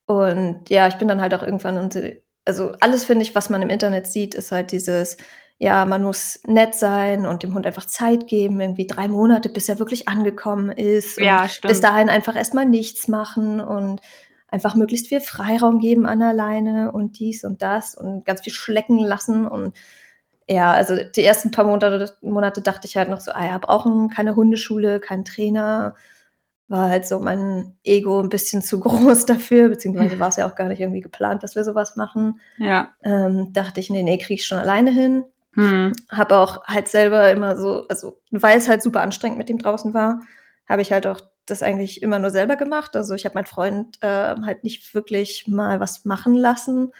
und 0.06 0.70
ja, 0.70 0.88
ich 0.88 0.96
bin 0.96 1.08
dann 1.08 1.22
halt 1.22 1.34
auch 1.34 1.42
irgendwann 1.44 1.78
und 1.78 1.96
äh, 1.96 2.22
also, 2.46 2.72
alles 2.80 3.04
finde 3.04 3.22
ich, 3.24 3.34
was 3.34 3.50
man 3.50 3.62
im 3.62 3.70
Internet 3.70 4.06
sieht, 4.06 4.34
ist 4.34 4.52
halt 4.52 4.72
dieses, 4.72 5.16
ja, 5.58 5.84
man 5.86 6.02
muss 6.02 6.40
nett 6.46 6.74
sein 6.74 7.26
und 7.26 7.42
dem 7.42 7.54
Hund 7.54 7.66
einfach 7.66 7.86
Zeit 7.86 8.26
geben, 8.28 8.60
irgendwie 8.60 8.86
3 8.86 9.08
Monate, 9.08 9.48
bis 9.48 9.68
er 9.68 9.78
wirklich 9.78 10.08
angekommen 10.08 10.70
ist 10.70 11.18
und 11.18 11.30
Ja, 11.30 11.48
bis 11.66 11.80
stimmt. 11.80 11.82
dahin 11.82 12.08
einfach 12.10 12.36
erst 12.36 12.54
mal 12.54 12.66
nichts 12.66 13.08
machen 13.08 13.60
und 13.60 14.00
einfach 14.48 14.74
möglichst 14.76 15.08
viel 15.08 15.20
Freiraum 15.20 15.80
geben 15.80 16.06
an 16.06 16.20
der 16.20 16.32
Leine 16.34 16.92
und 16.92 17.18
dies 17.18 17.44
und 17.44 17.62
das 17.62 17.94
und 17.96 18.24
ganz 18.24 18.42
viel 18.42 18.52
schlecken 18.52 18.98
lassen 18.98 19.46
und 19.46 19.74
ja, 20.48 20.72
also, 20.72 20.96
die 21.16 21.24
ersten 21.24 21.50
paar 21.52 21.64
Monate 21.66 22.16
Monate 22.22 22.62
dachte 22.62 22.86
ich 22.88 22.96
halt 22.98 23.08
noch 23.10 23.20
so: 23.20 23.32
„Ah 23.32 23.46
ja, 23.46 23.58
brauchen 23.58 24.10
keine 24.10 24.36
Hundeschule, 24.36 25.00
keinen 25.00 25.24
Trainer.“ 25.24 25.94
War 26.68 26.88
halt 26.88 27.06
so 27.06 27.20
mein 27.20 27.76
Ego 27.84 28.20
'n 28.20 28.30
bisschen 28.30 28.62
zu 28.62 28.80
groß 28.80 29.26
dafür, 29.26 29.68
beziehungsweise 29.68 30.18
war's 30.18 30.36
ja 30.36 30.46
auch 30.48 30.54
gar 30.54 30.68
nicht 30.68 30.80
irgendwie 30.80 31.00
geplant, 31.02 31.42
dass 31.42 31.54
wir 31.56 31.64
so 31.64 31.74
was 31.74 31.96
machen. 31.96 32.40
Ja. 32.58 32.90
Ähm, 33.02 33.52
dachte 33.52 33.80
ich: 33.80 33.90
„Ne, 33.90 34.02
ne, 34.02 34.16
kriege 34.18 34.34
ich 34.40 34.46
schon 34.46 34.58
alleine 34.58 34.90
hin.“ 34.90 35.24
Mhm. 35.56 35.92
Habe 36.10 36.36
auch 36.38 36.64
halt 36.64 36.88
selber 36.88 37.30
immer 37.30 37.56
so 37.56 37.86
also, 37.88 38.18
weil's 38.30 38.68
halt 38.68 38.82
super 38.82 39.02
anstrengend 39.02 39.38
mit 39.38 39.50
ihm 39.50 39.58
draußen 39.58 39.94
war, 39.94 40.20
habe 40.68 40.82
ich 40.82 40.90
halt 40.92 41.06
auch 41.06 41.20
das 41.46 41.62
eigentlich 41.62 42.02
immer 42.02 42.18
nur 42.18 42.30
selber 42.30 42.56
gemacht. 42.56 42.96
Also, 42.96 43.14
ich 43.14 43.24
habe 43.26 43.34
meinen 43.34 43.46
Freund, 43.46 43.98
ähm, 44.02 44.46
halt 44.46 44.64
nicht 44.64 44.94
wirklich 44.94 45.46
mal 45.46 45.80
was 45.80 46.04
machen 46.06 46.34
lassen, 46.34 46.92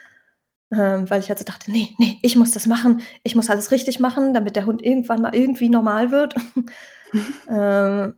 ähm, 0.73 1.09
weil 1.11 1.21
ich 1.21 1.28
halt 1.30 1.38
so 1.40 1.44
dachte: 1.47 1.71
„Ne, 1.73 1.88
ne, 1.99 2.18
ich 2.23 2.37
muss 2.37 2.52
das 2.52 2.66
machen. 2.66 3.02
Ich 3.25 3.37
muss 3.37 3.50
alles 3.50 3.71
richtig 3.73 4.00
machen, 4.00 4.35
damit 4.35 4.56
der 4.56 4.66
Hund 4.66 4.83
irgendwann 4.83 5.23
mal 5.23 5.35
irgendwie 5.35 5.68
normal 5.71 6.11
wird.“ 6.12 6.35
Ähm, 7.49 8.14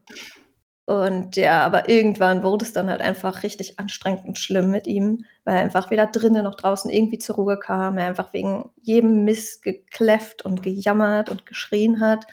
und 0.87 1.37
ja, 1.37 1.63
aber 1.65 1.89
irgendwann 1.89 2.43
wurde 2.45 2.65
es 2.65 2.73
dann 2.73 2.91
halt 2.91 3.01
einfach 3.03 3.43
richtig 3.45 3.79
anstrengend 3.81 4.25
und 4.27 4.39
schlimm 4.39 4.71
mit 4.71 4.87
ihm, 4.87 5.25
weil 5.45 5.57
er 5.57 5.63
einfach 5.63 5.91
weder 5.91 6.07
drinnen 6.07 6.45
noch 6.45 6.55
draußen 6.57 6.91
irgendwie 6.91 7.19
zur 7.19 7.37
Ruhe 7.37 7.59
kam. 7.59 7.99
Er 7.99 8.07
einfach 8.09 8.33
wegen 8.33 8.71
jedem 8.83 9.25
Mist 9.25 9.63
gekläfft 9.63 10.45
und 10.45 10.63
gejammert 10.63 11.31
und 11.31 11.47
geschrien 11.47 12.01
hat. 12.01 12.27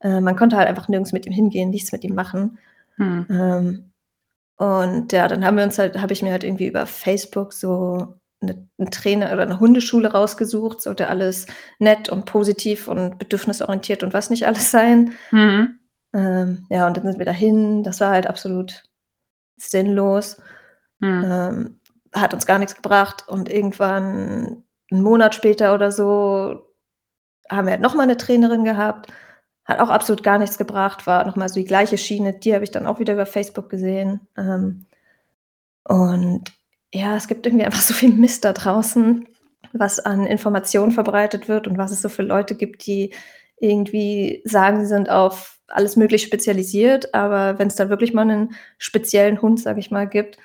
Äh, 0.00 0.20
man 0.20 0.36
konnte 0.36 0.56
halt 0.58 0.68
einfach 0.68 0.88
nirgends 0.88 1.12
mit 1.12 1.26
ihm 1.26 1.32
hingehen, 1.32 1.70
nichts 1.70 1.92
mit 1.92 2.04
ihm 2.04 2.14
machen. 2.14 2.58
Mhm. 2.98 3.26
Ähm, 3.30 3.92
und 4.58 5.12
ja, 5.12 5.28
dann 5.28 5.44
haben 5.46 5.56
wir 5.58 5.64
uns 5.64 5.78
halt 5.78 5.98
habe 6.00 6.12
ich 6.14 6.22
mir 6.22 6.32
halt 6.32 6.44
irgendwie 6.44 6.68
über 6.68 6.86
Facebook 6.86 7.52
so 7.54 8.16
'ne 8.42 8.68
'n 8.78 8.90
Trainer 8.92 9.32
oder 9.34 9.46
'ne 9.46 9.60
Hundeschule 9.60 10.12
rausgesucht, 10.12 10.82
sollte 10.82 11.08
alles 11.08 11.46
nett 11.80 12.08
und 12.10 12.26
positiv 12.26 12.88
und 12.88 13.18
bedürfnisorientiert 13.18 14.02
und 14.04 14.14
was 14.14 14.30
nicht 14.30 14.46
alles 14.46 14.70
sein. 14.72 15.12
Mhm. 15.32 15.77
Ähm, 16.18 16.66
ja, 16.70 16.86
und 16.86 16.96
dann 16.96 17.04
sind 17.06 17.18
wir 17.18 17.26
dahin. 17.26 17.82
Das 17.84 18.00
war 18.00 18.10
halt 18.12 18.26
absolut 18.26 18.84
sinnlos. 19.58 20.38
Mhm. 21.00 21.24
Ähm, 21.26 21.80
hat 22.14 22.34
uns 22.34 22.46
gar 22.46 22.58
nix 22.60 22.76
gebracht 22.76 23.24
und 23.28 23.50
irgendwann 23.50 24.64
'n 24.92 25.02
Monat 25.02 25.34
später 25.36 25.74
oder 25.74 25.92
so 25.92 26.66
haben 27.50 27.66
wir 27.66 27.72
halt 27.72 27.82
noch 27.82 27.94
mal 27.96 28.06
'ne 28.06 28.16
Trainerin 28.18 28.64
gehabt, 28.64 29.12
hat 29.66 29.80
auch 29.80 29.90
absolut 29.90 30.22
gar 30.24 30.38
nichts 30.38 30.58
gebracht, 30.58 31.06
war 31.08 31.26
nochmal 31.26 31.48
so 31.50 31.56
die 31.56 31.64
gleiche 31.66 31.98
Schiene. 31.98 32.34
Die 32.34 32.54
habe 32.54 32.64
ich 32.64 32.70
dann 32.72 32.86
auch 32.88 32.98
wieder 33.00 33.14
über 33.14 33.26
Facebook 33.26 33.70
gesehen. 33.70 34.20
Ähm, 34.38 34.86
und 35.84 36.52
ja, 36.94 37.16
es 37.16 37.28
gibt 37.28 37.46
irgendwie 37.46 37.64
einfach 37.66 37.80
so 37.82 37.94
viel 37.94 38.12
Mist 38.14 38.44
da 38.46 38.52
draußen, 38.54 39.26
was 39.74 40.00
an 40.00 40.26
Informationen 40.26 40.92
verbreitet 40.92 41.48
wird 41.48 41.68
und 41.68 41.78
was 41.78 41.92
es 41.92 42.02
so 42.02 42.08
für 42.10 42.22
Leute 42.22 42.54
gibt, 42.56 42.86
die 42.86 43.14
irgendwie 43.60 44.42
sagen, 44.46 44.80
sie 44.80 44.86
sind 44.88 45.10
auf 45.10 45.57
alles 45.68 45.96
möglich 45.96 46.22
spezialisiert, 46.22 47.14
aber 47.14 47.58
wenn 47.58 47.68
es 47.68 47.76
da 47.76 47.88
wirklich 47.88 48.14
mal 48.14 48.22
einen 48.22 48.54
speziellen 48.78 49.40
Hund, 49.40 49.60
sage 49.60 49.80
ich 49.80 49.90
mal, 49.90 50.06
gibt, 50.08 50.38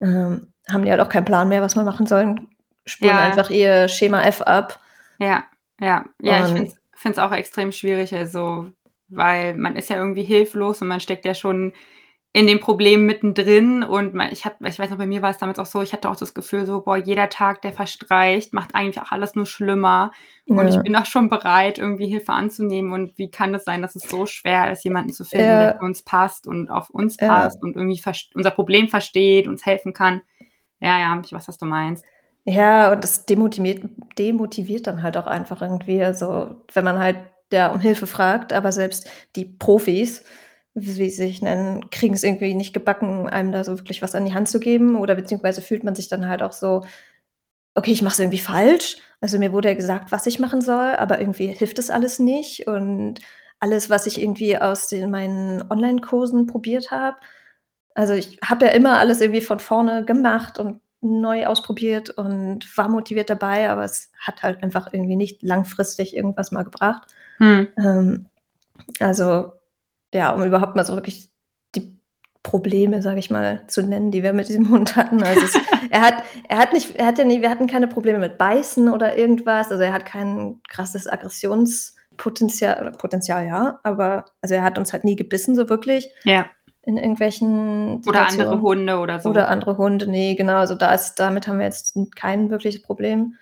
ähm, 0.00 0.52
haben 0.70 0.84
die 0.84 0.90
halt 0.90 1.00
auch 1.00 1.08
keinen 1.08 1.24
Plan 1.24 1.48
mehr, 1.48 1.62
was 1.62 1.76
man 1.76 1.84
machen 1.84 2.06
soll, 2.06 2.36
spulen 2.84 3.12
ja. 3.12 3.20
einfach 3.20 3.50
ihr 3.50 3.88
Schema 3.88 4.22
F 4.22 4.42
ab. 4.42 4.80
Ja, 5.18 5.44
ja, 5.80 6.04
ja, 6.20 6.46
und 6.46 6.56
ich 6.56 6.72
finde 6.94 7.18
es 7.18 7.18
auch 7.18 7.32
extrem 7.32 7.72
schwierig, 7.72 8.14
also, 8.14 8.70
weil 9.08 9.54
man 9.54 9.76
ist 9.76 9.90
ja 9.90 9.96
irgendwie 9.96 10.22
hilflos 10.22 10.82
und 10.82 10.88
man 10.88 11.00
steckt 11.00 11.24
ja 11.24 11.34
schon 11.34 11.72
in 12.32 12.46
dem 12.46 12.60
Problem 12.60 13.06
mittendrin 13.06 13.82
und 13.82 14.18
ich 14.30 14.44
habe 14.44 14.68
ich 14.68 14.78
weiß 14.78 14.90
noch, 14.90 14.98
bei 14.98 15.06
mir 15.06 15.20
war 15.22 15.30
es 15.30 15.38
damals 15.38 15.58
auch 15.58 15.66
so, 15.66 15.82
ich 15.82 15.92
hatte 15.92 16.08
auch 16.08 16.16
das 16.16 16.32
Gefühl 16.34 16.64
so: 16.66 16.80
„Boah, 16.82 16.96
jeder 16.96 17.28
Tag, 17.28 17.62
der 17.62 17.72
verstreicht, 17.72 18.52
macht 18.54 18.74
eigentlich 18.74 19.00
auch 19.00 19.10
alles 19.10 19.34
nur 19.34 19.46
schlimmer.“ 19.46 20.12
Und 20.46 20.68
ich 20.68 20.80
bin 20.82 20.94
auch 20.96 21.06
schon 21.06 21.28
bereit, 21.28 21.78
irgendwie 21.78 22.06
Hilfe 22.08 22.32
anzunehmen 22.32 22.92
und 22.92 23.16
wie 23.18 23.30
kann 23.30 23.54
es 23.54 23.64
sein, 23.64 23.82
dass 23.82 23.96
es 23.96 24.02
so 24.08 24.26
schwer 24.26 24.70
ist, 24.72 24.84
jemanden 24.84 25.12
zu 25.12 25.24
finden, 25.24 25.58
der 25.58 25.70
für 25.78 25.84
uns 25.84 26.02
passt 26.02 26.46
und 26.46 26.70
auf 26.70 26.90
uns 26.90 27.16
Ja. 27.20 27.28
passt 27.28 27.62
und 27.62 27.76
irgendwie 27.76 28.00
unser 28.34 28.50
Problem 28.52 28.88
versteht, 28.88 29.46
uns 29.48 29.64
helfen 29.66 29.92
kann. 29.92 30.22
Ja, 30.80 30.98
ja, 30.98 31.20
ich 31.24 31.32
weiß, 31.32 31.48
was 31.48 31.58
du 31.58 31.66
meinst. 31.66 32.04
Ja, 32.44 32.92
und 32.92 33.04
das 33.04 33.26
demotiviert 33.26 33.84
demotiviert 34.18 34.86
dann 34.86 35.02
halt 35.02 35.16
auch 35.16 35.26
einfach 35.26 35.60
irgendwie. 35.62 36.02
Also, 36.02 36.56
wenn 36.72 36.84
man 36.84 36.98
halt, 36.98 37.18
ja, 37.52 37.70
um 37.72 37.80
Hilfe 37.80 38.06
fragt, 38.06 38.52
aber 38.52 38.72
selbst 38.72 39.08
die 39.36 39.44
Profis 39.44 40.24
wie 40.74 40.92
sie 40.92 41.10
sich 41.10 41.42
nennen, 41.42 41.90
kriegen 41.90 42.14
es 42.14 42.22
irgendwie 42.22 42.54
nicht 42.54 42.72
gebacken, 42.74 43.28
einem 43.28 43.52
da 43.52 43.64
so 43.64 43.78
wirklich 43.78 44.02
was 44.02 44.14
an 44.14 44.24
die 44.24 44.34
Hand 44.34 44.48
zu 44.48 44.60
geben 44.60 44.96
oder 44.96 45.14
beziehungsweise 45.14 45.62
fühlt 45.62 45.84
man 45.84 45.94
sich 45.94 46.08
dann 46.08 46.28
halt 46.28 46.42
auch 46.42 46.52
so: 46.52 46.84
„Okay, 47.74 47.92
ich 47.92 48.02
mache 48.02 48.14
es 48.14 48.20
irgendwie 48.20 48.38
falsch.“ 48.38 48.98
Also, 49.20 49.38
mir 49.38 49.52
wurde 49.52 49.68
ja 49.70 49.74
gesagt, 49.74 50.12
was 50.12 50.26
ich 50.26 50.38
machen 50.40 50.60
soll, 50.62 50.96
aber 50.96 51.20
irgendwie 51.20 51.48
hilft 51.48 51.78
das 51.78 51.90
alles 51.90 52.18
nicht 52.18 52.66
und 52.68 53.16
alles, 53.60 53.90
was 53.90 54.06
ich 54.06 54.20
irgendwie 54.20 54.58
aus 54.58 54.88
den 54.88 55.10
meinen 55.10 55.62
Onlinekursen 55.70 56.46
probiert 56.46 56.90
habe 56.90 57.18
also, 57.94 58.14
ich 58.14 58.38
habe 58.44 58.66
ja 58.66 58.72
immer 58.72 58.98
alles 58.98 59.20
irgendwie 59.20 59.40
von 59.40 59.58
vorne 59.60 60.04
gemacht 60.04 60.58
und 60.58 60.80
neu 61.00 61.46
ausprobiert 61.46 62.10
und 62.10 62.76
war 62.76 62.88
motiviert 62.88 63.30
dabei, 63.30 63.70
aber 63.70 63.84
es 63.84 64.10
hat 64.18 64.42
halt 64.42 64.62
einfach 64.62 64.92
irgendwie 64.92 65.16
nicht 65.16 65.42
langfristig 65.42 66.14
irgendwas 66.14 66.52
mal 66.52 66.62
gebracht. 66.62 67.08
Mhm. 67.38 67.68
Ähm, 67.78 68.26
also 69.00 69.52
ja, 70.14 70.32
um 70.32 70.42
überhaupt 70.42 70.76
mal 70.76 70.84
so 70.84 70.94
wirklich 70.94 71.30
die 71.74 71.96
Probleme, 72.42 73.02
sage 73.02 73.18
ich 73.18 73.30
mal, 73.30 73.66
zu 73.68 73.82
nennen, 73.82 74.10
die 74.10 74.22
wir 74.22 74.32
mit 74.32 74.48
diesem 74.48 74.68
Hund 74.70 74.96
hatten. 74.96 75.22
Also 75.22 75.42
es 75.42 75.54
er 75.90 76.00
hat 76.02 76.22
er 76.48 76.58
hat 76.58 76.72
nicht 76.72 76.96
er 76.96 77.06
hat 77.06 77.18
ja 77.18 77.24
nie 77.24 77.42
wir 77.42 77.50
hatten 77.50 77.66
keine 77.66 77.88
Probleme 77.88 78.18
mit 78.18 78.38
Beißen 78.38 78.88
oder 78.88 79.16
irgendwas. 79.16 79.70
Also, 79.70 79.82
er 79.82 79.92
hat 79.92 80.06
kein 80.06 80.60
krasses 80.68 81.06
Aggressionspotenzial 81.06 82.80
oder 82.80 82.92
Potenzial, 82.92 83.46
ja, 83.46 83.80
aber 83.82 84.24
also, 84.40 84.54
er 84.54 84.62
hat 84.62 84.78
uns 84.78 84.92
halt 84.92 85.04
nie 85.04 85.16
gebissen 85.16 85.54
so 85.54 85.68
wirklich. 85.68 86.08
Ja. 86.24 86.46
In 86.82 86.96
irgendwelchen 86.96 88.02
Oder 88.06 88.26
andere 88.26 88.62
Hunde 88.62 88.98
oder 88.98 89.20
so. 89.20 89.28
Oder 89.28 89.48
andere 89.48 89.76
Hunde, 89.76 90.08
ne, 90.08 90.34
genau. 90.34 90.56
Also, 90.56 90.74
da 90.74 90.94
ist 90.94 91.16
damit 91.16 91.46
haben 91.46 91.58
wir 91.58 91.66
jetzt 91.66 91.96
kein 92.16 92.50
wirkliches 92.50 92.82
Problem. 92.82 93.34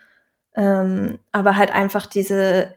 Ähm, 0.57 1.21
aber 1.31 1.57
halt 1.57 1.73
einfach 1.73 2.07
diese 2.07 2.75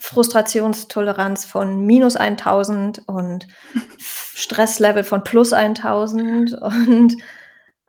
Frustrationstoleranz 0.00 1.44
von 1.44 1.84
minus 1.86 2.16
-1000 2.16 3.02
und 3.06 3.48
Stresslevel 3.98 5.04
von 5.04 5.24
plus 5.24 5.52
+1000 5.52 6.54
und 6.54 7.16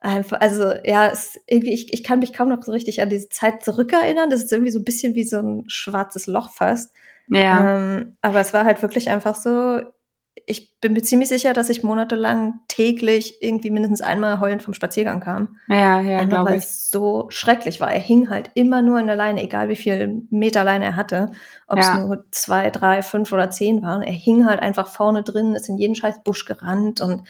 einfach 0.02 0.42
also, 0.42 0.74
ja, 0.86 1.08
es 1.10 1.40
irgendwie 1.48 1.74
ich 1.74 1.94
ich 1.94 2.04
kann 2.04 2.20
mich 2.20 2.34
kaum 2.34 2.50
noch 2.50 2.64
so 2.64 2.72
richtig 2.74 3.02
an 3.02 3.10
diese 3.10 3.30
Zeit 3.30 3.64
zurückerinnern. 3.64 4.30
Das 4.32 4.44
ist 4.44 4.52
irgendwie 4.54 4.72
so 4.72 4.80
'n 4.80 4.86
bisschen 4.86 5.16
wie 5.16 5.24
so 5.26 5.38
'n 5.40 5.66
schwarzes 5.70 6.28
Loch 6.28 6.52
fast. 6.52 6.92
Ja. 7.30 7.78
Ähm, 7.78 8.18
aber 8.22 8.40
es 8.42 8.54
war 8.54 8.66
halt 8.66 8.82
wirklich 8.82 9.10
einfach 9.10 9.36
so 9.36 9.82
ich 10.48 10.80
bin 10.82 10.94
mir 10.94 11.02
ziemlich 11.02 11.30
sicher, 11.30 11.54
dass 11.54 11.70
ich 11.70 11.84
monatelang 11.84 12.60
täglich 12.68 13.42
irgendwie 13.42 13.70
mindestens 13.70 14.02
einmal 14.02 14.40
heulend 14.40 14.64
vom 14.64 14.74
Spaziergang 14.74 15.20
kam. 15.20 15.58
Ja, 15.68 16.02
ja, 16.02 16.24
glaube 16.26 16.50
weil 16.52 16.58
ich. 16.58 16.64
es 16.64 16.90
so 16.92 17.28
schrecklich 17.30 17.80
war. 17.80 17.92
Er 17.92 18.00
hing 18.00 18.30
halt 18.30 18.52
immer 18.56 18.82
nur 18.82 19.00
an 19.00 19.08
der 19.08 19.16
Leine, 19.16 19.44
egal 19.44 19.70
wie 19.70 19.76
viel 19.76 20.24
Meter 20.30 20.64
Leine 20.64 20.86
er 20.86 20.96
hatte, 20.96 21.32
ob's 21.68 21.86
Ja. 21.88 22.00
nur 22.00 22.26
2, 22.32 22.70
3, 22.72 23.02
5 23.04 23.32
oder 23.32 23.50
10 23.52 23.82
waren. 23.84 24.02
Er 24.02 24.14
hing 24.14 24.46
halt 24.46 24.60
einfach 24.62 24.88
vorne 24.88 25.24
drin, 25.24 25.56
ist 25.56 25.70
in 25.70 25.78
jeden 25.78 25.96
scheiß 25.96 26.24
Busch 26.24 26.46
gerannt 26.46 27.02
und, 27.02 27.24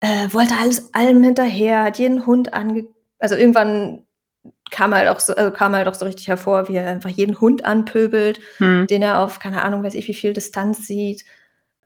äh, 0.00 0.28
wollte 0.32 0.54
alles 0.60 0.92
allem 0.94 1.22
hinterher, 1.22 1.84
hat 1.84 1.98
jeden 1.98 2.26
Hund 2.26 2.54
ange 2.54 2.86
also, 3.20 3.36
irgendwann 3.36 4.04
kam 4.72 4.94
halt 4.94 5.08
auch 5.08 5.20
so 5.20 5.34
also, 5.34 5.52
kam 5.52 5.74
halt 5.76 5.86
auch 5.88 5.94
so 5.94 6.06
richtig 6.06 6.28
hervor, 6.28 6.68
wie 6.68 6.76
er 6.76 6.88
einfach 6.90 7.10
jeden 7.10 7.40
Hund 7.40 7.64
anpöbelt, 7.64 8.40
Mhm. 8.60 8.86
den 8.88 9.02
er 9.02 9.20
auf, 9.20 9.38
keine 9.40 9.62
Ahnung, 9.62 9.84
weiß 9.84 9.94
ich 9.94 10.08
wie 10.08 10.14
viel 10.14 10.32
Distanz 10.32 10.86
sieht. 10.88 11.24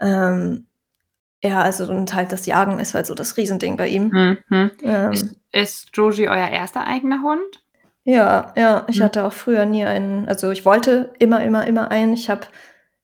Ähm, 0.00 0.66
ja, 1.42 1.62
also 1.62 1.86
und 1.90 2.14
halt 2.14 2.32
das 2.32 2.46
Jagen 2.46 2.80
ist 2.80 2.94
halt 2.94 3.06
so 3.06 3.14
das 3.14 3.36
Riesending 3.36 3.76
bei 3.76 3.88
ihm. 3.88 4.08
Mhm, 4.08 4.38
mhm. 4.48 4.70
Ist 5.12 5.24
Ähm 5.24 5.36
ist 5.52 5.90
Joji 5.94 6.28
euer 6.28 6.48
erster 6.48 6.86
eigener 6.86 7.22
Hund? 7.22 7.64
Ja, 8.04 8.52
ja, 8.56 8.86
ich 8.88 9.00
Mhm. 9.00 9.04
hatte 9.04 9.24
auch 9.24 9.32
früher 9.32 9.66
nie 9.66 9.84
einen 9.84 10.28
also, 10.28 10.50
ich 10.50 10.64
wollte 10.64 11.12
immer, 11.18 11.42
immer, 11.44 11.66
immer 11.66 11.90
einen. 11.90 12.14
Ich 12.14 12.30
habe 12.30 12.42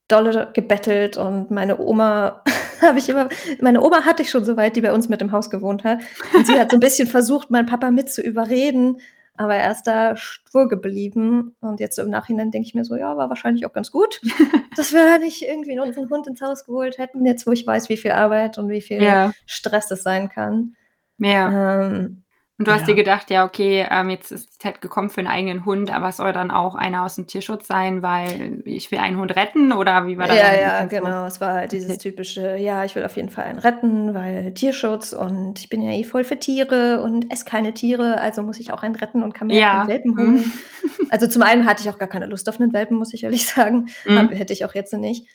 dolle 0.08 0.50
gebettelt 0.54 1.16
und 1.18 1.50
meine 1.50 1.78
Oma 1.80 2.42
habe 2.82 2.98
ich 2.98 3.08
immer 3.08 3.28
meine 3.60 3.82
Oma 3.82 4.04
hatte 4.04 4.22
ich 4.22 4.30
schon 4.30 4.44
so 4.44 4.56
weit, 4.56 4.76
die 4.76 4.82
bei 4.82 4.92
uns 4.92 5.08
mit 5.08 5.22
im 5.22 5.32
Haus 5.32 5.50
gewohnt 5.50 5.84
hat. 5.84 6.00
Und 6.32 6.46
sie 6.46 6.58
hat 6.60 6.70
so 6.72 6.76
'n 6.76 6.80
bisschen 6.80 7.08
versucht, 7.08 7.50
meinen 7.50 7.66
Papa 7.66 7.90
mit 7.90 8.10
zu 8.12 8.22
überreden, 8.22 9.00
aber 9.42 9.56
er 9.56 9.72
ist 9.72 9.84
da 9.84 10.16
stur 10.16 10.68
geblieben. 10.68 11.56
Und 11.60 11.80
jetzt 11.80 11.96
so 11.96 12.02
im 12.02 12.10
Nachhinein 12.10 12.50
denke 12.50 12.66
ich 12.68 12.74
mir 12.74 12.84
so: 12.84 12.96
„Ja, 12.96 13.16
war 13.16 13.28
wahrscheinlich 13.28 13.66
auch 13.66 13.72
ganz 13.72 13.90
gut, 13.90 14.20
dass 14.76 14.92
wir 14.92 15.04
da 15.04 15.18
nicht 15.18 15.42
irgendwie 15.42 15.78
unseren 15.78 16.08
Hund 16.10 16.26
ins 16.26 16.40
Haus 16.42 16.64
geholt 16.66 16.98
hätten, 16.98 17.26
jetzt 17.26 17.46
wo 17.46 17.52
ich 17.52 17.66
weiß, 17.66 17.88
wie 17.88 17.96
viel 17.96 18.12
Arbeit 18.12 18.58
und 18.58 18.68
wie 18.70 18.80
viel 18.82 19.02
Ja. 19.02 19.32
Stress 19.46 19.88
das 19.88 20.02
sein 20.02 20.28
kann.“ 20.28 20.76
Ja. 21.18 21.82
Ähm, 21.86 22.21
Und 22.62 22.68
du 22.68 22.72
hast 22.72 22.86
dir 22.86 22.94
ja. 22.94 22.94
gedacht: 22.94 23.28
„Ja, 23.28 23.44
okay, 23.44 23.84
ähm, 23.90 24.08
jetzt 24.08 24.30
ist 24.30 24.54
die 24.54 24.58
Zeit 24.58 24.80
gekommen 24.80 25.10
für 25.10 25.20
'n 25.20 25.26
eigenen 25.26 25.64
Hund, 25.64 25.92
aber 25.92 26.10
es 26.10 26.18
soll 26.18 26.32
dann 26.32 26.52
auch 26.52 26.76
einer 26.76 27.04
aus'm 27.04 27.26
Tierschutz 27.26 27.66
sein, 27.66 28.02
weil 28.02 28.62
ich 28.64 28.88
will 28.92 28.98
einen 29.00 29.16
Hund 29.18 29.34
retten“, 29.34 29.72
oder 29.72 30.06
wie 30.06 30.16
war 30.16 30.28
da 30.28 30.36
Ja, 30.36 30.52
ja, 30.54 30.84
genau. 30.84 31.24
Es 31.26 31.40
war 31.40 31.54
halt 31.54 31.72
dieses 31.72 31.96
typische: 31.98 32.56
„Ja, 32.56 32.84
ich 32.84 32.94
will 32.94 33.04
auf 33.04 33.16
jeden 33.16 33.30
Fall 33.30 33.44
einen 33.44 33.58
retten, 33.58 34.12
weil 34.14 34.52
Tierschutz 34.52 35.12
und 35.14 35.58
ich 35.58 35.68
bin 35.70 35.80
ja 35.82 35.90
eh 35.92 36.04
voll 36.04 36.22
für 36.24 36.38
Tiere 36.38 37.00
und 37.02 37.32
esse 37.32 37.46
keine 37.46 37.72
Tiere, 37.72 38.20
also 38.20 38.42
muss 38.42 38.60
ich 38.60 38.72
auch 38.72 38.82
einen 38.82 38.94
retten 38.94 39.22
und 39.22 39.32
kann 39.32 39.48
mir 39.48 39.54
ja 39.56 39.62
keinen 39.62 39.86
Ja, 39.86 39.86
Welpen 39.86 40.16
mhm. 40.16 40.18
holen.“ 40.18 40.62
Also, 41.08 41.26
zum 41.28 41.42
einen 41.42 41.66
hatte 41.66 41.82
ich 41.82 41.90
auch 41.90 41.98
gar 41.98 42.08
keine 42.08 42.26
Lust 42.26 42.48
auf 42.48 42.58
'nen 42.58 42.72
Welpen, 42.74 42.96
muss 42.98 43.14
ich 43.14 43.24
ehrlich 43.24 43.46
sagen. 43.46 43.88
Mhm. 44.04 44.28
Hätte 44.30 44.52
ich 44.52 44.64
auch 44.66 44.74
jetzt 44.74 44.92
nicht. 44.92 45.26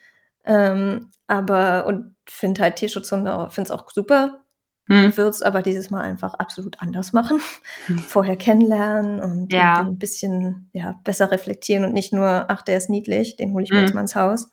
Ähm, 0.46 1.12
aber 1.28 1.86
und 1.88 2.16
finde 2.30 2.62
halt 2.62 2.76
Tierschutzhunde 2.78 3.48
finde 3.52 3.68
es 3.68 3.72
auch 3.72 3.90
super, 3.92 4.44
Mhm. 4.90 5.18
würde 5.18 5.30
es 5.32 5.42
aber 5.42 5.62
dieses 5.62 5.90
Mal 5.90 6.02
einfach 6.02 6.34
absolut 6.36 6.80
anders 6.82 7.14
machen. 7.14 7.40
Vorher 8.08 8.38
kennenlernen 8.38 9.20
und 9.22 9.54
Ja. 9.54 9.82
'n 9.82 9.98
bisschen, 10.00 10.70
ja, 10.74 11.00
besser 11.04 11.32
reflektieren 11.32 11.86
und 11.86 11.94
nicht 11.94 12.14
nur: 12.14 12.46
„Ach, 12.50 12.62
der 12.64 12.78
ist 12.78 12.90
niedlich, 12.90 13.36
den 13.38 13.54
hole 13.54 13.64
ich 13.64 13.74
mir 13.74 13.80
jetzt 13.82 13.94
mal 13.94 14.02
ins 14.02 14.16
Haus.“ 14.16 14.50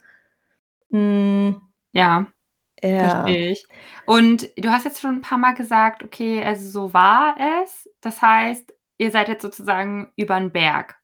Hm. 0.93 1.61
Ja, 1.93 2.27
Ja. 2.83 3.25
ich. 3.25 3.65
Und 4.07 4.51
du 4.59 4.71
hast 4.71 4.85
jetzt 4.85 5.01
schon 5.01 5.17
'n 5.19 5.21
paar 5.23 5.39
Mal 5.39 5.55
gesagt, 5.55 6.05
okay, 6.05 6.45
also, 6.45 6.69
so 6.71 6.95
war 6.95 7.37
es. 7.65 7.89
Das 8.01 8.23
heißt, 8.23 8.73
ihr 8.99 9.11
seid 9.11 9.29
jetzt 9.29 9.43
sozusagen 9.43 10.13
über 10.17 10.37
'n 10.37 10.53
Berg. 10.53 10.97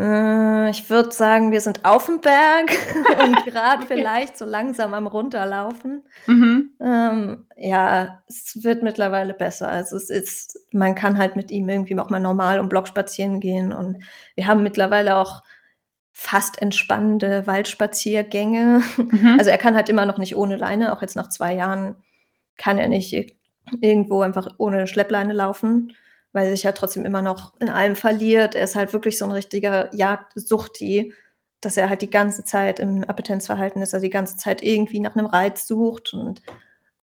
Äh, 0.00 0.70
ich 0.70 0.88
würde 0.88 1.10
sagen, 1.12 1.52
wir 1.52 1.60
sind 1.60 1.84
auf'm 1.84 2.20
Berg 2.22 2.70
und 3.22 3.38
Okay. 3.46 3.84
vielleicht 3.86 4.38
so 4.38 4.44
langsam 4.46 4.94
am 4.94 5.06
Runterlaufen. 5.06 6.04
Mhm. 6.26 6.70
Ähm, 6.80 7.46
ja, 7.56 8.22
es 8.28 8.62
wird 8.64 8.82
mittlerweile 8.82 9.34
besser. 9.34 9.68
Also, 9.68 9.96
es 9.96 10.08
ist 10.10 10.58
man 10.72 10.94
kann 10.94 11.18
halt 11.18 11.36
mit 11.36 11.50
ihm 11.50 11.68
irgendwie 11.68 11.98
auch 11.98 12.10
mal 12.10 12.20
normal 12.20 12.60
um 12.60 12.68
Block 12.68 12.88
spazieren 12.88 13.40
gehen 13.40 13.72
und 13.72 13.98
wir 14.36 14.46
haben 14.46 14.62
mittlerweile 14.62 15.16
auch 15.16 15.42
fast 16.12 16.60
entspannende 16.62 17.46
Waldspaziergänge. 17.46 18.82
Mhm. 18.96 19.36
Also, 19.38 19.50
er 19.50 19.58
kann 19.58 19.74
halt 19.76 19.88
immer 19.90 20.06
noch 20.06 20.18
nicht 20.18 20.36
ohne 20.36 20.56
Leine, 20.56 20.92
auch 20.96 21.02
jetzt 21.02 21.16
nach 21.16 21.28
2 21.28 21.54
Jahren 21.54 21.96
kann 22.56 22.78
er 22.78 22.88
nicht 22.88 23.12
ir 23.12 23.26
irgendwo 23.80 24.22
einfach 24.22 24.48
ohne 24.58 24.86
Schleppleine 24.88 25.32
laufen, 25.34 25.94
weil 26.32 26.46
er 26.48 26.52
sich 26.56 26.64
halt 26.66 26.76
trotzdem 26.78 27.04
immer 27.06 27.22
noch 27.22 27.54
in 27.60 27.68
allem 27.70 27.96
verliert. 27.96 28.54
Er 28.54 28.64
ist 28.64 28.76
halt 28.76 28.92
wirklich 28.92 29.18
so 29.18 29.24
'n 29.26 29.32
richtiger 29.32 29.94
Jagdsuchti, 29.94 31.12
dass 31.62 31.76
er 31.76 31.90
halt 31.90 32.02
die 32.02 32.10
ganze 32.10 32.44
Zeit 32.44 32.78
im 32.80 33.04
Appetenzverhalten 33.04 33.82
ist, 33.82 33.94
also, 33.94 34.04
die 34.06 34.10
ganze 34.10 34.36
Zeit 34.36 34.62
irgendwie 34.62 35.00
nach 35.00 35.14
'nem 35.16 35.26
Reiz 35.26 35.66
sucht 35.66 36.14
und, 36.14 36.42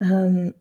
ähm, 0.03 0.55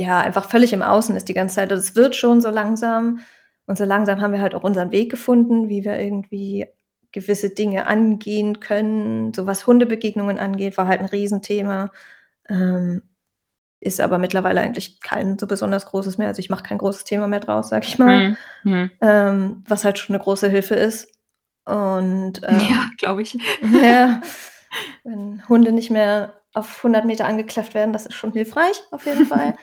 ja, 0.00 0.20
einfach 0.20 0.50
völlig 0.50 0.72
im 0.74 0.82
Außen 0.82 1.16
ist 1.16 1.28
die 1.30 1.34
ganze 1.34 1.56
Zeit. 1.56 1.72
Also, 1.72 1.82
es 1.82 1.96
wird 1.96 2.16
schon 2.16 2.40
so 2.42 2.50
langsam 2.50 3.20
und 3.66 3.78
so 3.78 3.84
langsam 3.86 4.20
haben 4.22 4.32
wir 4.34 4.42
halt 4.42 4.54
auch 4.56 4.64
unseren 4.64 4.92
Weg 4.92 5.10
gefunden, 5.10 5.68
wie 5.70 5.84
wir 5.84 5.98
irgendwie 6.00 6.66
gewisse 7.12 7.50
Dinge 7.50 7.86
angehen 7.88 8.60
können. 8.60 9.34
So 9.34 9.46
was 9.46 9.66
Hundebegegnungen 9.66 10.38
angeht, 10.38 10.78
war 10.78 10.88
halt 10.88 11.00
ein 11.00 11.06
Riesenthema. 11.06 11.90
Ähm, 12.50 13.02
ist 13.80 14.00
aber 14.00 14.18
mittlerweile 14.18 14.60
eigentlich 14.60 15.00
kein 15.00 15.38
so 15.38 15.46
besonders 15.46 15.86
großes 15.86 16.18
mehr. 16.18 16.28
Also 16.28 16.40
ich 16.40 16.50
mache 16.50 16.64
kein 16.64 16.78
großes 16.78 17.04
Thema 17.04 17.28
mehr 17.28 17.40
draus, 17.40 17.68
sag 17.68 17.86
ich 17.86 17.98
mal. 17.98 18.30
Mhm. 18.30 18.36
mhm. 18.64 18.90
Ähm, 19.00 19.64
was 19.68 19.84
halt 19.84 19.98
schon 19.98 20.14
eine 20.14 20.22
große 20.22 20.48
Hilfe 20.48 20.74
ist. 20.74 21.12
Und 21.64 22.40
ähm, 22.48 22.60
ja, 22.60 22.90
glaube 22.98 23.22
ich. 23.22 23.38
Ja, 23.82 24.20
wenn 25.04 25.48
Hunde 25.48 25.72
nicht 25.72 25.90
mehr 25.90 26.34
auf 26.54 26.78
100 26.78 27.04
Meter 27.04 27.26
angeklafft 27.26 27.74
werden, 27.74 27.92
das 27.92 28.06
ist 28.06 28.14
schon 28.14 28.32
hilfreich, 28.32 28.82
auf 28.90 29.06
jeden 29.06 29.26
Fall. 29.26 29.56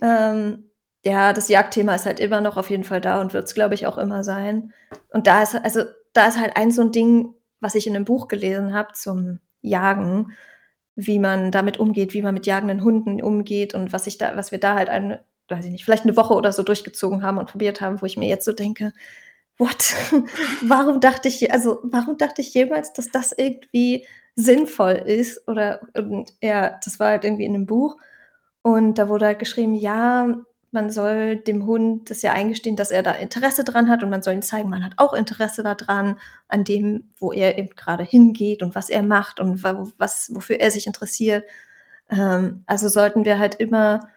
ähm, 0.00 0.70
ja, 1.04 1.32
das 1.32 1.48
Jagdthema 1.48 1.94
ist 1.94 2.06
halt 2.06 2.18
immer 2.18 2.40
noch 2.40 2.56
auf 2.56 2.70
jeden 2.70 2.84
Fall 2.84 3.00
da 3.00 3.20
und 3.20 3.34
wird 3.34 3.44
es, 3.44 3.54
glaube 3.54 3.74
ich, 3.74 3.86
auch 3.86 3.98
immer 3.98 4.24
sein. 4.24 4.72
Und 5.10 5.26
da 5.26 5.42
ist, 5.42 5.54
also, 5.54 5.84
da 6.14 6.26
ist 6.26 6.40
halt 6.40 6.56
ein 6.56 6.70
so 6.70 6.82
ein 6.82 6.92
Ding, 6.92 7.34
was 7.60 7.74
ich 7.74 7.86
in 7.86 7.94
einem 7.94 8.06
Buch 8.06 8.28
gelesen 8.28 8.72
habe 8.72 8.94
zum 8.94 9.40
Jagen, 9.60 10.32
wie 10.96 11.18
man 11.18 11.50
damit 11.50 11.78
umgeht, 11.78 12.14
wie 12.14 12.22
man 12.22 12.34
mit 12.34 12.46
jagenden 12.46 12.82
Hunden 12.84 13.20
umgeht 13.20 13.74
und 13.74 13.92
was 13.92 14.06
ich 14.06 14.18
da, 14.18 14.36
was 14.36 14.52
wir 14.52 14.58
da 14.58 14.74
halt 14.74 14.88
eine, 14.88 15.24
weiß 15.48 15.64
ich 15.64 15.72
nicht, 15.72 15.84
vielleicht 15.84 16.04
eine 16.04 16.16
Woche 16.16 16.34
oder 16.34 16.52
so 16.52 16.62
durchgezogen 16.62 17.22
haben 17.22 17.38
und 17.38 17.50
probiert 17.50 17.80
haben, 17.80 18.00
wo 18.00 18.06
ich 18.06 18.16
mir 18.16 18.28
jetzt 18.28 18.44
so 18.44 18.52
denke, 18.52 18.92
what? 19.58 19.94
warum 20.62 21.00
dachte 21.00 21.28
ich, 21.28 21.52
also 21.52 21.80
warum 21.82 22.16
dachte 22.18 22.42
ich 22.42 22.54
jemals, 22.54 22.92
dass 22.92 23.10
das 23.10 23.32
irgendwie 23.32 24.06
sinnvoll 24.36 24.92
ist? 24.92 25.46
Oder 25.48 25.80
und 25.94 26.32
ja, 26.42 26.78
das 26.84 27.00
war 27.00 27.08
halt 27.08 27.24
irgendwie 27.24 27.44
in 27.44 27.54
einem 27.54 27.66
Buch. 27.66 27.96
Und 28.62 28.98
da 28.98 29.08
wurde 29.08 29.26
halt 29.26 29.38
geschrieben, 29.40 29.74
ja, 29.74 30.36
man 30.74 30.90
soll 30.90 31.36
dem 31.36 31.64
Hund 31.64 32.10
das 32.10 32.20
ja 32.20 32.32
eingestehen, 32.32 32.76
dass 32.76 32.90
er 32.90 33.02
da 33.02 33.12
Interesse 33.12 33.64
dran 33.64 33.88
hat 33.88 34.02
und 34.02 34.10
man 34.10 34.22
soll 34.22 34.34
ihm 34.34 34.42
zeigen, 34.42 34.68
man 34.68 34.84
hat 34.84 34.92
auch 34.98 35.14
Interesse 35.14 35.62
daran, 35.62 36.18
an 36.48 36.64
dem, 36.64 37.12
wo 37.18 37.32
er 37.32 37.56
eben 37.56 37.70
gerade 37.70 38.04
hingeht 38.04 38.62
und 38.62 38.74
was 38.74 38.90
er 38.90 39.02
macht 39.02 39.40
und 39.40 39.62
was, 39.62 40.30
wofür 40.34 40.60
er 40.60 40.70
sich 40.70 40.86
interessiert. 40.86 41.44
Ähm, 42.10 42.64
also 42.66 42.88
sollten 42.88 43.24
wir 43.24 43.38
halt 43.38 43.54
immer 43.54 44.08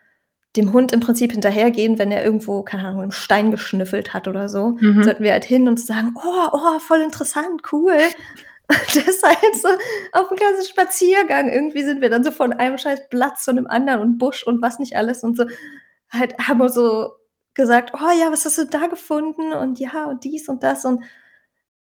dem 0.57 0.73
Hund 0.73 0.91
im 0.91 0.99
Prinzip 0.99 1.31
hinterhergehen, 1.31 1.99
wenn 1.99 2.11
er 2.11 2.25
irgendwo, 2.25 2.63
keine 2.63 2.87
Ahnung, 2.87 3.03
einen 3.03 3.11
Stein 3.11 3.51
geschnüffelt 3.51 4.13
hat 4.13 4.27
oder 4.27 4.49
so, 4.49 4.77
mhm. 4.79 5.03
sollten 5.03 5.23
wir 5.23 5.31
halt 5.31 5.45
hin 5.45 5.67
und 5.67 5.79
sagen, 5.79 6.15
oh, 6.15 6.47
oh, 6.51 6.79
voll 6.79 7.01
interessant, 7.01 7.61
cool. 7.71 7.97
Das 8.69 8.97
ist 8.97 9.23
halt 9.23 9.55
so 9.55 9.69
auf 10.11 10.29
einem 10.29 10.37
ganzen 10.37 10.69
Spaziergang. 10.69 11.47
Irgendwie 11.47 11.85
sind 11.85 12.01
wir 12.01 12.09
dann 12.09 12.25
so 12.25 12.31
von 12.31 12.51
einem 12.51 12.77
scheiß 12.77 13.07
Blatt 13.09 13.39
zu 13.39 13.51
einem 13.51 13.65
anderen 13.65 14.01
und 14.01 14.17
Busch 14.17 14.43
und 14.43 14.61
was 14.61 14.77
nicht 14.77 14.97
alles 14.97 15.23
und 15.23 15.37
so. 15.37 15.45
Halt 16.09 16.37
haben 16.39 16.59
wir 16.59 16.69
so 16.69 17.11
gesagt, 17.53 17.93
oh 17.93 18.11
ja, 18.19 18.31
was 18.31 18.45
hast 18.45 18.57
du 18.57 18.65
da 18.65 18.87
gefunden? 18.87 19.53
Und 19.53 19.79
ja, 19.79 20.05
und 20.05 20.23
dies 20.23 20.47
und 20.47 20.63
das. 20.63 20.85
Und 20.85 21.03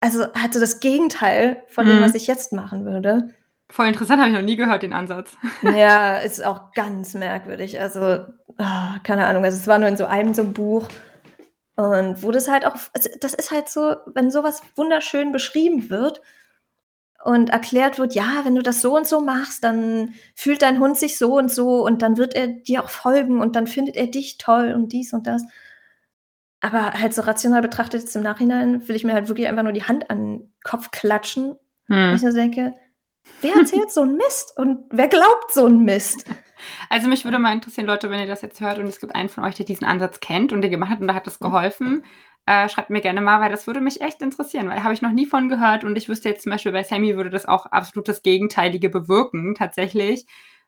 also 0.01 0.33
hatte 0.35 0.61
das 0.61 0.81
Gegenteil 0.81 1.63
von 1.69 1.87
dem, 1.87 2.01
was 2.01 2.11
mhm. 2.11 2.17
ich 2.17 2.27
jetzt 2.27 2.53
machen 2.53 2.85
würde. 2.85 3.35
Voll 3.71 3.87
interessant, 3.87 4.21
habe 4.21 4.31
ich 4.31 4.37
noch 4.37 4.43
nie 4.43 4.57
gehört, 4.57 4.83
den 4.83 4.93
Ansatz. 4.93 5.37
Ja, 5.63 6.19
ist 6.19 6.45
auch 6.45 6.73
ganz 6.73 7.15
merkwürdig. 7.15 7.81
Also, 7.81 8.25
oh, 8.47 8.99
keine 9.05 9.27
Ahnung, 9.27 9.45
also 9.45 9.57
es 9.57 9.69
war 9.69 9.79
nur 9.79 9.89
in 9.89 9.97
so 9.97 10.07
einem 10.07 10.35
so 10.35 10.43
einem 10.43 10.53
Buch. 10.53 10.89
Und 11.77 12.23
wo 12.23 12.33
das 12.33 12.49
halt 12.49 12.67
auch, 12.67 12.75
also 12.93 13.09
das 13.21 13.33
ist 13.33 13.53
halt 13.53 13.69
so, 13.69 13.97
wenn 14.07 14.31
sowas 14.31 14.63
wunderschön 14.75 15.31
beschrieben 15.31 15.89
wird 15.89 16.21
und 17.23 17.51
erklärt 17.51 17.99
wird, 17.99 18.15
ja, 18.15 18.41
wenn 18.45 18.55
du 18.55 18.63
das 18.63 18.81
so 18.81 18.97
und 18.97 19.07
so 19.07 19.21
machst, 19.21 19.63
dann 19.63 20.15
fühlt 20.35 20.63
dein 20.63 20.81
Hund 20.81 20.97
sich 20.97 21.19
so 21.19 21.37
und 21.37 21.51
so 21.51 21.85
und 21.85 22.03
dann 22.03 22.17
wird 22.17 22.35
er 22.35 22.47
dir 22.47 22.83
auch 22.83 22.91
folgen 22.91 23.41
und 23.41 23.57
dann 23.57 23.67
findet 23.67 23.97
er 23.97 24.07
dich 24.07 24.39
toll 24.39 24.73
und 24.75 24.93
dies 24.93 25.13
und 25.13 25.27
das. 25.27 25.45
Aber 26.61 26.93
halt 26.93 27.15
so 27.15 27.23
rational 27.23 27.63
betrachtet 27.63 28.03
jetzt 28.03 28.17
im 28.17 28.23
Nachhinein 28.23 28.87
will 28.89 28.97
ich 28.97 29.05
mir 29.05 29.15
halt 29.15 29.29
wirklich 29.29 29.49
einfach 29.49 29.63
nur 29.63 29.73
die 29.73 29.85
Hand 29.85 30.11
an 30.11 30.19
den 30.19 30.53
Kopf 30.63 30.91
klatschen. 30.91 31.57
Hm. 31.87 32.11
Und 32.11 32.17
ich 32.17 32.23
nur 32.23 32.33
denke, 32.33 32.75
Wer 33.41 33.55
erzählt 33.57 33.91
so 33.91 34.03
einen 34.03 34.17
Mist 34.17 34.53
und 34.57 34.85
wer 34.91 35.09
glaubt 35.09 35.53
so 35.53 35.67
einen 35.67 35.85
Mist? 35.85 36.25
Also 36.91 37.09
mich 37.09 37.25
würde 37.25 37.39
mal 37.39 37.55
interessieren, 37.55 37.87
Leute, 37.87 38.11
wenn 38.11 38.21
ihr 38.21 38.27
das 38.27 38.43
jetzt 38.43 38.61
hört 38.61 38.79
und 38.79 38.87
es 38.87 39.01
gibt 39.01 39.15
einen 39.15 39.31
von 39.31 39.45
euch, 39.45 39.55
der 39.55 39.65
diesen 39.65 39.87
Ansatz 39.87 40.21
kennt 40.21 40.53
und 40.53 40.61
der 40.61 40.69
gemacht 40.69 40.91
hat 40.91 41.01
und 41.01 41.09
da 41.09 41.15
hat 41.15 41.27
es 41.27 41.41
mhm. 41.41 41.47
geholfen, 41.47 42.05
äh, 42.51 42.69
schreibt 42.69 42.91
mir 42.91 43.01
gerne 43.01 43.21
mal, 43.21 43.41
weil 43.41 43.51
das 43.51 43.69
würde 43.69 43.81
mich 43.81 44.01
echt 44.01 44.21
interessieren, 44.23 44.69
weil 44.69 44.83
habe 44.83 44.93
ich 44.93 45.03
noch 45.03 45.13
nie 45.13 45.27
von 45.27 45.49
gehört 45.49 45.85
und 45.85 45.97
ich 45.97 46.09
wüsste 46.09 46.29
jetzt 46.29 46.43
zum 46.43 46.51
Beispiel 46.51 46.73
bei 46.73 46.83
Sammy 46.83 47.17
würde 47.17 47.31
das 47.31 47.47
auch 47.47 47.67
absolut 47.67 48.09
das 48.09 48.23
Gegenteilige 48.23 48.91
bewirken, 48.91 49.55
tatsächlich. 49.55 50.27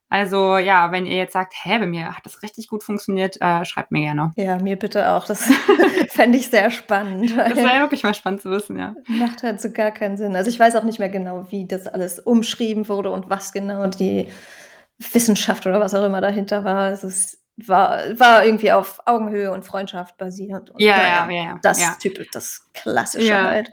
Also 0.09 0.59
ja, 0.59 0.93
wenn 0.93 1.07
ihr 1.07 1.17
jetzt 1.17 1.33
sagt, 1.33 1.55
hä, 1.61 1.79
bei 1.79 1.87
mir 1.87 2.17
hat 2.17 2.25
das 2.25 2.43
richtig 2.43 2.69
gut 2.69 2.85
funktioniert, 2.85 3.41
äh, 3.41 3.65
schreibt 3.65 3.91
mir 3.91 4.03
gerne. 4.03 4.31
Ja, 4.37 4.59
mir 4.59 4.77
bitte 4.77 5.11
auch. 5.11 5.27
Das 5.27 5.51
fände 6.09 6.39
ich 6.39 6.49
sehr 6.49 6.71
spannend. 6.71 7.37
Das 7.37 7.57
wäre 7.57 7.81
wirklich 7.81 8.05
mal 8.05 8.15
spannend 8.15 8.43
zu 8.43 8.51
wissen, 8.51 8.79
ja. 8.79 8.95
Macht 9.09 9.43
halt 9.43 9.61
so 9.61 9.71
gar 9.73 9.91
keinen 9.91 10.17
Sinn. 10.19 10.37
Also 10.37 10.51
ich 10.51 10.61
weiß 10.61 10.77
auch 10.77 10.85
nicht 10.85 11.01
mehr 11.01 11.09
genau, 11.09 11.47
wie 11.51 11.67
das 11.67 11.89
alles 11.89 12.21
umschrieben 12.21 12.89
wurde 12.89 13.11
und 13.11 13.29
was 13.29 13.53
genau 13.53 13.87
die 13.89 14.29
Wissenschaft 14.99 15.67
oder 15.67 15.81
was 15.81 15.95
auch 15.95 16.05
immer 16.05 16.21
dahinter 16.21 16.63
war. 16.63 16.93
Es 16.93 17.42
war, 17.57 18.19
war 18.19 18.45
irgendwie 18.45 18.73
auf 18.73 19.01
Augenhöhe 19.07 19.53
und 19.53 19.65
Freundschaft 19.65 20.17
basiert. 20.17 20.71
Und 20.71 20.81
ja, 20.81 20.97
ja, 20.97 21.31
ja. 21.31 21.59
Das 21.63 21.81
ja. 21.81 21.97
typisch, 22.01 22.29
das 22.33 22.69
Klassische 22.73 23.29
ja. 23.29 23.45
halt. 23.45 23.73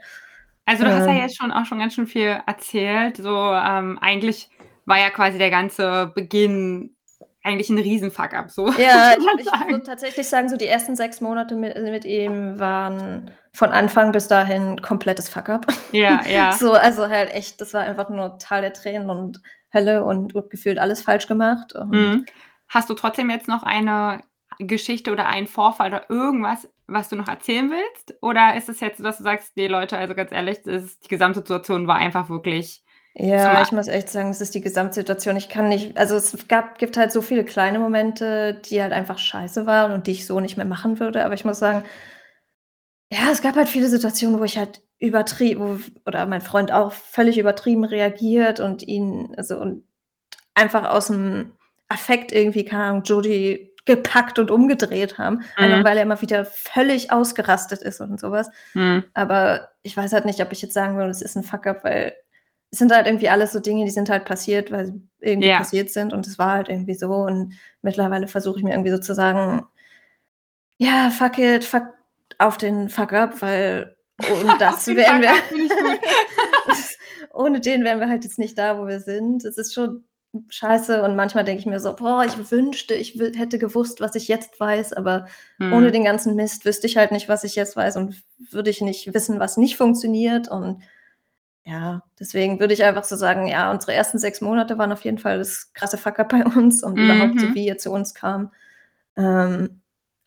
Also 0.66 0.84
du 0.84 0.90
ähm, 0.90 0.98
hast 0.98 1.06
ja 1.06 1.14
jetzt 1.14 1.36
schon 1.36 1.52
auch 1.52 1.64
schon 1.64 1.78
ganz 1.78 1.94
schön 1.94 2.06
viel 2.06 2.40
erzählt. 2.46 3.16
So 3.16 3.52
ähm, 3.52 3.98
eigentlich 4.00 4.50
war 4.84 4.98
ja 4.98 5.10
quasi 5.10 5.38
der 5.38 5.50
ganze 5.50 6.12
Beginn 6.14 6.94
eigentlich 7.42 7.70
ein 7.70 7.78
Riesenfuck-up. 7.78 8.50
So, 8.50 8.68
ja, 8.78 9.12
ich, 9.12 9.46
ich 9.46 9.68
würde 9.68 9.82
tatsächlich 9.82 10.28
sagen, 10.28 10.48
so 10.48 10.56
die 10.56 10.66
ersten 10.66 10.94
sechs 10.94 11.20
Monate 11.20 11.54
mit, 11.54 11.76
mit 11.82 12.04
ihm 12.04 12.58
waren 12.60 13.30
von 13.52 13.70
Anfang 13.70 14.12
bis 14.12 14.28
dahin 14.28 14.80
komplettes 14.82 15.28
Fuck-up. 15.28 15.66
Ja, 15.92 16.20
ja. 16.28 16.52
so, 16.52 16.72
also 16.72 17.08
halt 17.08 17.32
echt, 17.32 17.60
das 17.60 17.74
war 17.74 17.82
einfach 17.82 18.10
nur 18.10 18.38
Tal 18.38 18.60
der 18.60 18.72
Tränen 18.72 19.10
und 19.10 19.40
Hölle 19.72 20.04
und, 20.04 20.34
und 20.34 20.50
gefühlt 20.50 20.78
alles 20.78 21.02
falsch 21.02 21.26
gemacht. 21.26 21.74
Mhm. 21.74 22.26
Hast 22.70 22.88
du 22.88 22.94
trotzdem 22.94 23.28
jetzt 23.28 23.48
noch 23.48 23.62
eine 23.62 24.22
Geschichte 24.58 25.12
oder 25.12 25.26
einen 25.26 25.46
Vorfall 25.46 25.88
oder 25.88 26.08
irgendwas, 26.08 26.68
was 26.86 27.08
du 27.08 27.16
noch 27.16 27.28
erzählen 27.28 27.70
willst? 27.70 28.14
Oder 28.22 28.56
ist 28.56 28.68
es 28.68 28.80
jetzt 28.80 28.98
so, 28.98 29.04
dass 29.04 29.18
du 29.18 29.24
sagst, 29.24 29.52
nee, 29.56 29.66
Leute, 29.66 29.98
also 29.98 30.14
ganz 30.14 30.32
ehrlich, 30.32 30.60
ist, 30.60 31.04
die 31.04 31.08
Gesamtsituation 31.08 31.86
war 31.86 31.96
einfach 31.96 32.30
wirklich 32.30 32.82
ja, 33.12 33.60
ich 33.60 33.72
muss 33.72 33.88
echt 33.88 34.08
sagen, 34.08 34.30
es 34.30 34.40
ist 34.40 34.54
die 34.54 34.60
Gesamtsituation. 34.60 35.36
Ich 35.36 35.48
kann 35.48 35.68
nicht 35.68 35.98
also, 35.98 36.14
es 36.14 36.46
gab 36.46 36.78
gibt 36.78 36.96
halt 36.96 37.10
so 37.10 37.22
viele 37.22 37.44
kleine 37.44 37.80
Momente, 37.80 38.54
die 38.66 38.80
halt 38.80 38.92
einfach 38.92 39.18
scheiße 39.18 39.66
waren 39.66 39.90
und 39.90 40.06
die 40.06 40.12
ich 40.12 40.26
so 40.26 40.38
nicht 40.38 40.56
mehr 40.56 40.64
machen 40.64 41.00
würde. 41.00 41.24
Aber 41.24 41.34
ich 41.34 41.44
muss 41.44 41.58
sagen 41.58 41.82
ja, 43.12 43.30
es 43.32 43.42
gab 43.42 43.56
halt 43.56 43.68
viele 43.68 43.88
Situationen, 43.88 44.38
wo 44.38 44.44
ich 44.44 44.56
halt 44.56 44.82
übertrieben 44.98 45.84
oder 46.06 46.26
mein 46.26 46.40
Freund 46.40 46.70
auch 46.72 46.92
völlig 46.92 47.38
übertrieben 47.38 47.84
reagiert 47.84 48.60
und 48.60 48.82
ihn 48.82 49.34
also, 49.36 49.58
und 49.58 49.84
einfach 50.54 50.88
aus 50.88 51.08
dem 51.08 51.52
Affekt 51.90 52.32
irgendwie, 52.32 52.64
keine 52.64 52.84
Ahnung, 52.84 53.02
Jody 53.02 53.74
gepackt 53.84 54.38
und 54.38 54.50
umgedreht 54.50 55.18
haben, 55.18 55.42
mhm. 55.58 55.84
weil 55.84 55.96
er 55.96 56.04
immer 56.04 56.20
wieder 56.22 56.44
völlig 56.44 57.10
ausgerastet 57.10 57.82
ist 57.82 58.00
und 58.00 58.20
sowas. 58.20 58.50
Mhm. 58.74 59.04
Aber 59.14 59.70
ich 59.82 59.96
weiß 59.96 60.12
halt 60.12 60.24
nicht, 60.24 60.40
ob 60.40 60.52
ich 60.52 60.62
jetzt 60.62 60.74
sagen 60.74 60.96
würde, 60.96 61.10
es 61.10 61.22
ist 61.22 61.36
ein 61.36 61.42
Fuck-up, 61.42 61.82
weil 61.82 62.14
es 62.70 62.78
sind 62.78 62.92
halt 62.92 63.06
irgendwie 63.06 63.28
alles 63.28 63.52
so 63.52 63.58
Dinge, 63.58 63.84
die 63.84 63.90
sind 63.90 64.08
halt 64.08 64.24
passiert, 64.24 64.70
weil 64.70 64.86
sie 64.86 65.02
irgendwie 65.18 65.48
ja. 65.48 65.58
passiert 65.58 65.90
sind 65.90 66.12
und 66.12 66.26
es 66.26 66.38
war 66.38 66.52
halt 66.52 66.68
irgendwie 66.68 66.94
so 66.94 67.12
und 67.12 67.54
mittlerweile 67.82 68.28
versuche 68.28 68.58
ich 68.58 68.64
mir 68.64 68.70
irgendwie 68.70 68.92
so 68.92 68.98
zu 68.98 69.14
sagen, 69.14 69.66
ja, 70.78 71.10
fuck 71.10 71.38
it, 71.38 71.64
fuck 71.64 71.88
auf 72.38 72.58
den 72.58 72.88
Fuck 72.88 73.12
up, 73.12 73.42
weil 73.42 73.96
ohne 74.30 74.56
das 74.58 74.86
wären 74.86 75.20
wir 75.20 75.30
ohne 77.32 77.60
den 77.60 77.82
wären 77.82 77.98
wir 77.98 78.08
halt 78.08 78.24
jetzt 78.24 78.38
nicht 78.38 78.56
da, 78.56 78.78
wo 78.78 78.86
wir 78.86 79.00
sind. 79.00 79.44
Es 79.44 79.58
ist 79.58 79.74
schon 79.74 80.04
scheiße 80.48 81.02
und 81.02 81.16
manchmal 81.16 81.44
denke 81.44 81.60
ich 81.60 81.66
mir 81.66 81.80
so, 81.80 81.94
boah, 81.94 82.24
ich 82.24 82.50
wünschte, 82.50 82.94
ich 82.94 83.18
hätte 83.18 83.58
gewusst, 83.58 84.00
was 84.00 84.14
ich 84.14 84.28
jetzt 84.28 84.60
weiß, 84.60 84.92
aber 84.92 85.26
hm. 85.58 85.72
ohne 85.72 85.90
den 85.90 86.04
ganzen 86.04 86.36
Mist 86.36 86.64
wüsste 86.64 86.86
ich 86.86 86.96
halt 86.96 87.10
nicht, 87.10 87.28
was 87.28 87.44
ich 87.44 87.56
jetzt 87.56 87.76
weiß 87.76 87.96
und 87.96 88.22
würde 88.38 88.70
ich 88.70 88.80
nicht 88.80 89.12
wissen, 89.12 89.40
was 89.40 89.56
nicht 89.56 89.76
funktioniert 89.76 90.48
und 90.48 90.82
ja, 91.64 92.02
deswegen 92.18 92.58
würde 92.58 92.74
ich 92.74 92.84
einfach 92.84 93.04
so 93.04 93.16
sagen, 93.16 93.46
ja, 93.46 93.70
unsere 93.70 93.92
ersten 93.92 94.18
sechs 94.18 94.40
Monate 94.40 94.78
waren 94.78 94.92
auf 94.92 95.04
jeden 95.04 95.18
Fall 95.18 95.38
das 95.38 95.72
krasse 95.72 95.98
Fucker 95.98 96.24
bei 96.24 96.44
uns 96.44 96.82
und 96.82 96.96
mhm. 96.96 97.04
überhaupt 97.04 97.40
so, 97.40 97.54
wie 97.54 97.68
er 97.68 97.78
zu 97.78 97.90
uns 97.90 98.14
kam. 98.14 98.52
Ähm, 99.16 99.80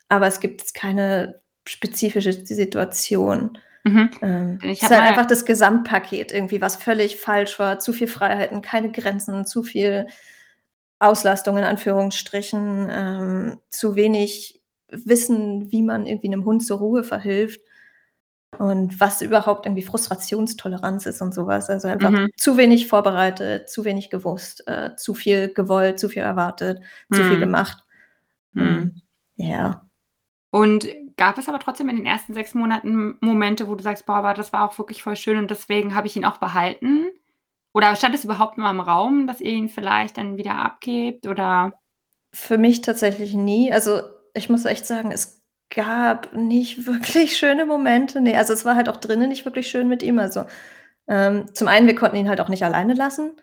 aber 0.09 0.27
es 0.27 0.39
gibt 0.39 0.73
keine 0.73 1.41
spezifische 1.67 2.33
Situation. 2.33 3.57
Mhm. 3.83 4.09
Ähm, 4.21 4.59
es 4.63 4.81
ist 4.81 4.89
halt 4.89 5.01
einfach 5.01 5.25
das 5.25 5.45
Gesamtpaket 5.45 6.31
irgendwie, 6.31 6.61
was 6.61 6.77
völlig 6.77 7.17
falsch 7.17 7.59
war. 7.59 7.79
Zu 7.79 7.93
viel 7.93 8.07
Freiheiten, 8.07 8.61
keine 8.61 8.91
Grenzen, 8.91 9.45
zu 9.45 9.63
viel 9.63 10.07
Auslastung 10.99 11.57
in 11.57 11.65
Anführungsstrichen, 11.65 12.89
ähm, 12.89 13.59
zu 13.69 13.95
wenig 13.95 14.61
Wissen, 14.89 15.71
wie 15.71 15.83
man 15.83 16.05
irgendwie 16.05 16.27
einem 16.27 16.45
Hund 16.45 16.65
zur 16.65 16.77
Ruhe 16.77 17.03
verhilft 17.03 17.61
und 18.57 18.99
was 18.99 19.21
überhaupt 19.21 19.65
irgendwie 19.65 19.81
Frustrationstoleranz 19.81 21.05
ist 21.05 21.21
und 21.21 21.33
sowas. 21.33 21.69
Also 21.69 21.87
einfach 21.89 22.11
mhm. 22.11 22.29
zu 22.37 22.55
wenig 22.57 22.87
vorbereitet, 22.87 23.69
zu 23.69 23.83
wenig 23.83 24.09
gewusst, 24.09 24.65
äh, 24.67 24.95
zu 24.95 25.13
viel 25.13 25.53
gewollt, 25.53 25.99
zu 25.99 26.07
viel 26.07 26.21
erwartet, 26.21 26.79
mhm. 27.09 27.15
zu 27.15 27.23
viel 27.23 27.37
mhm. 27.37 27.41
gemacht. 27.41 27.83
Mhm. 28.53 29.01
Ja. 29.35 29.85
Und 30.51 30.87
gab 31.17 31.37
es 31.37 31.49
aber 31.49 31.59
trotzdem 31.59 31.89
in 31.89 31.97
den 31.97 32.05
ersten 32.05 32.33
6 32.33 32.53
Monaten 32.53 33.17
Momente, 33.21 33.67
wo 33.67 33.75
du 33.75 33.83
sagst: 33.83 34.05
„Boah, 34.05 34.15
aber 34.17 34.33
das 34.33 34.53
war 34.53 34.67
auch 34.69 34.77
wirklich 34.77 35.03
voll 35.03 35.15
schön 35.15 35.37
und 35.37 35.51
deswegen 35.51 35.95
habe 35.95 36.07
ich 36.07 36.15
ihn 36.15 36.25
auch 36.25 36.37
behalten?“ 36.37 37.07
Oder 37.73 37.95
stand 37.95 38.15
es 38.15 38.25
überhaupt 38.25 38.57
mal 38.57 38.71
im 38.71 38.79
Raum, 38.81 39.27
dass 39.27 39.41
ihr 39.41 39.51
ihn 39.51 39.69
vielleicht 39.69 40.17
dann 40.17 40.37
wieder 40.37 40.55
abgebt 40.55 41.27
oder? 41.27 41.73
Für 42.33 42.57
mich 42.57 42.81
tatsächlich 42.81 43.33
nie. 43.33 43.71
Also, 43.71 44.01
ich 44.33 44.49
muss 44.49 44.65
echt 44.65 44.85
sagen, 44.87 45.11
es 45.11 45.41
gab 45.69 46.33
nicht 46.35 46.85
wirklich 46.87 47.37
schöne 47.37 47.65
Momente. 47.65 48.21
Ne, 48.21 48.37
also, 48.37 48.53
es 48.53 48.65
war 48.65 48.75
halt 48.75 48.89
auch 48.89 48.97
drinnen 48.97 49.29
nicht 49.29 49.45
wirklich 49.45 49.69
schön 49.69 49.87
mit 49.87 50.03
ihm. 50.03 50.19
Also, 50.19 50.45
ähm, 51.07 51.53
zum 51.53 51.67
einen, 51.67 51.87
wir 51.87 51.95
konnten 51.95 52.17
ihn 52.17 52.29
halt 52.29 52.41
auch 52.41 52.49
nicht 52.49 52.63
alleine 52.63 52.93
lassen. 52.95 53.33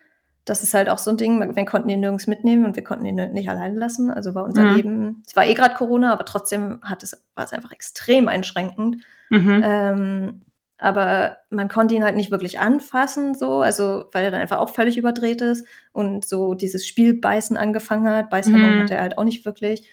Das 0.47 0.63
ist 0.63 0.73
halt 0.73 0.89
auch 0.89 0.97
so 0.97 1.11
'n 1.11 1.17
Ding, 1.17 1.39
wir 1.55 1.65
konnten 1.65 1.89
ihn 1.89 1.99
nirgends 1.99 2.25
mitnehmen 2.27 2.65
und 2.65 2.75
wir 2.75 2.83
konnten 2.83 3.05
ihn 3.05 3.15
ni 3.15 3.27
nicht 3.27 3.49
alleine 3.49 3.77
lassen. 3.77 4.09
Also, 4.09 4.33
war 4.33 4.43
unser 4.43 4.63
Mhm. 4.65 4.69
Leben 4.69 5.23
es 5.27 5.35
war 5.35 5.45
eh 5.45 5.53
grad 5.53 5.75
Corona, 5.75 6.11
aber 6.13 6.25
trotzdem 6.25 6.79
hat 6.81 7.03
es 7.03 7.23
war's 7.35 7.53
einfach 7.53 7.71
extrem 7.71 8.27
einschränkend. 8.27 8.97
Mhm. 9.29 9.61
Ähm, 9.63 10.41
aber 10.79 11.37
man 11.51 11.69
konnte 11.69 11.93
ihn 11.93 12.03
halt 12.03 12.15
nicht 12.15 12.31
wirklich 12.31 12.59
anfassen 12.59 13.35
so, 13.35 13.61
also, 13.61 14.05
weil 14.13 14.25
er 14.25 14.31
dann 14.31 14.41
einfach 14.41 14.57
auch 14.57 14.69
völlig 14.69 14.97
überdreht 14.97 15.41
ist 15.41 15.67
und 15.93 16.25
so 16.25 16.55
dieses 16.55 16.87
Spielbeißen 16.87 17.55
angefangen 17.55 18.09
hat. 18.09 18.31
Beißhemmung 18.31 18.73
Mhm. 18.75 18.79
hatte 18.79 18.95
er 18.95 19.01
halt 19.01 19.17
auch 19.19 19.23
nicht 19.23 19.45
wirklich. 19.45 19.87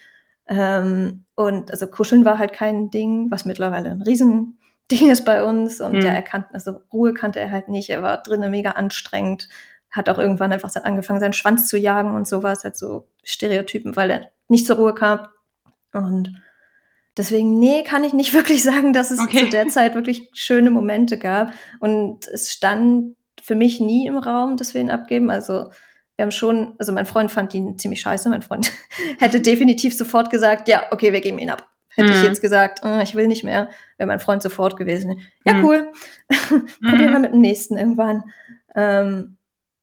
Ähm, 0.47 1.25
und 1.35 1.71
also, 1.71 1.87
Kuscheln 1.89 2.25
war 2.25 2.39
halt 2.39 2.55
kein 2.55 2.91
Ding, 2.91 3.31
was 3.31 3.45
mittlerweile 3.45 3.91
'n 3.91 4.01
Riesending 4.03 4.55
ist 5.11 5.27
bei 5.27 5.45
uns 5.45 5.81
und 5.83 6.03
ja, 6.05 6.11
Mhm. 6.11 6.17
er 6.17 6.23
kann 6.23 6.45
also, 6.55 6.81
Ruhe 6.91 7.13
kannte 7.13 7.39
er 7.39 7.51
halt 7.51 7.69
nicht. 7.69 7.91
Er 7.91 8.03
war 8.03 8.23
drinnen 8.23 8.51
mega 8.51 8.71
anstrengend, 8.71 9.49
hat 9.91 10.09
auch 10.09 10.19
irgendwann 10.19 10.53
einfach 10.53 10.75
angefangen, 10.77 11.21
seinen 11.21 11.33
Schwanz 11.33 11.69
zu 11.69 11.79
jagen 11.79 12.15
und 12.15 12.29
so 12.29 12.43
was, 12.43 12.65
halt 12.65 12.77
so 12.77 13.09
Stereotypen, 13.25 13.97
weil 13.97 14.11
er 14.11 14.31
nicht 14.49 14.67
zur 14.67 14.77
Ruhe 14.77 14.95
kam. 14.95 15.29
Und 15.93 16.35
deswegen, 17.17 17.59
ne, 17.59 17.85
kann 17.87 18.05
ich 18.05 18.13
nicht 18.13 18.33
wirklich 18.35 18.63
sagen, 18.63 18.93
dass 18.93 19.11
es 19.11 19.19
zu 19.21 19.29
Okay. 19.29 19.49
der 19.49 19.69
Zeit 19.69 19.95
wirklich 19.95 20.29
schöne 20.35 20.71
Momente 20.71 21.19
gab. 21.19 21.53
Und 21.81 22.27
es 22.29 22.53
stand 22.53 23.17
für 23.43 23.55
mich 23.55 23.81
nie 23.81 24.07
im 24.07 24.19
Raum, 24.19 24.57
dass 24.57 24.75
wir 24.75 24.81
ihn 24.81 24.91
abgeben. 24.91 25.31
Also, 25.31 25.71
wir 26.17 26.25
haben 26.25 26.33
schon 26.33 26.75
also, 26.79 26.93
mein 26.93 27.07
Freund 27.07 27.31
fand 27.31 27.55
ihn 27.55 27.79
ziemlich 27.79 28.01
scheiße. 28.01 28.29
Mein 28.29 28.43
Freund 28.43 28.73
hätte 29.19 29.41
definitiv 29.41 29.97
sofort 29.97 30.31
gesagt: 30.31 30.69
„Ja, 30.69 30.83
okay, 30.91 31.13
wir 31.13 31.21
geben 31.21 31.39
ihn 31.39 31.51
ab.“ 31.51 31.67
Hätte 31.91 32.13
ich 32.13 32.19
Mhm. 32.21 32.25
jetzt 32.25 32.43
gesagt: 32.43 32.81
„Äh, 32.85 33.03
ich 33.05 33.15
will 33.15 33.29
nicht 33.29 33.45
mehr“, 33.45 33.71
wäre 33.97 34.07
mein 34.09 34.21
Freund 34.21 34.43
sofort 34.43 34.77
gewesen: 34.77 35.21
„Ja, 35.45 35.55
Mhm. 35.55 35.65
cool. 35.65 35.93
Probieren 36.89 37.13
wir 37.13 37.19
Mhm. 37.19 37.23
mit 37.23 37.33
'm 37.33 37.41
nächsten 37.41 37.79
irgendwann.“ 37.79 38.25
Ähm, 38.75 39.38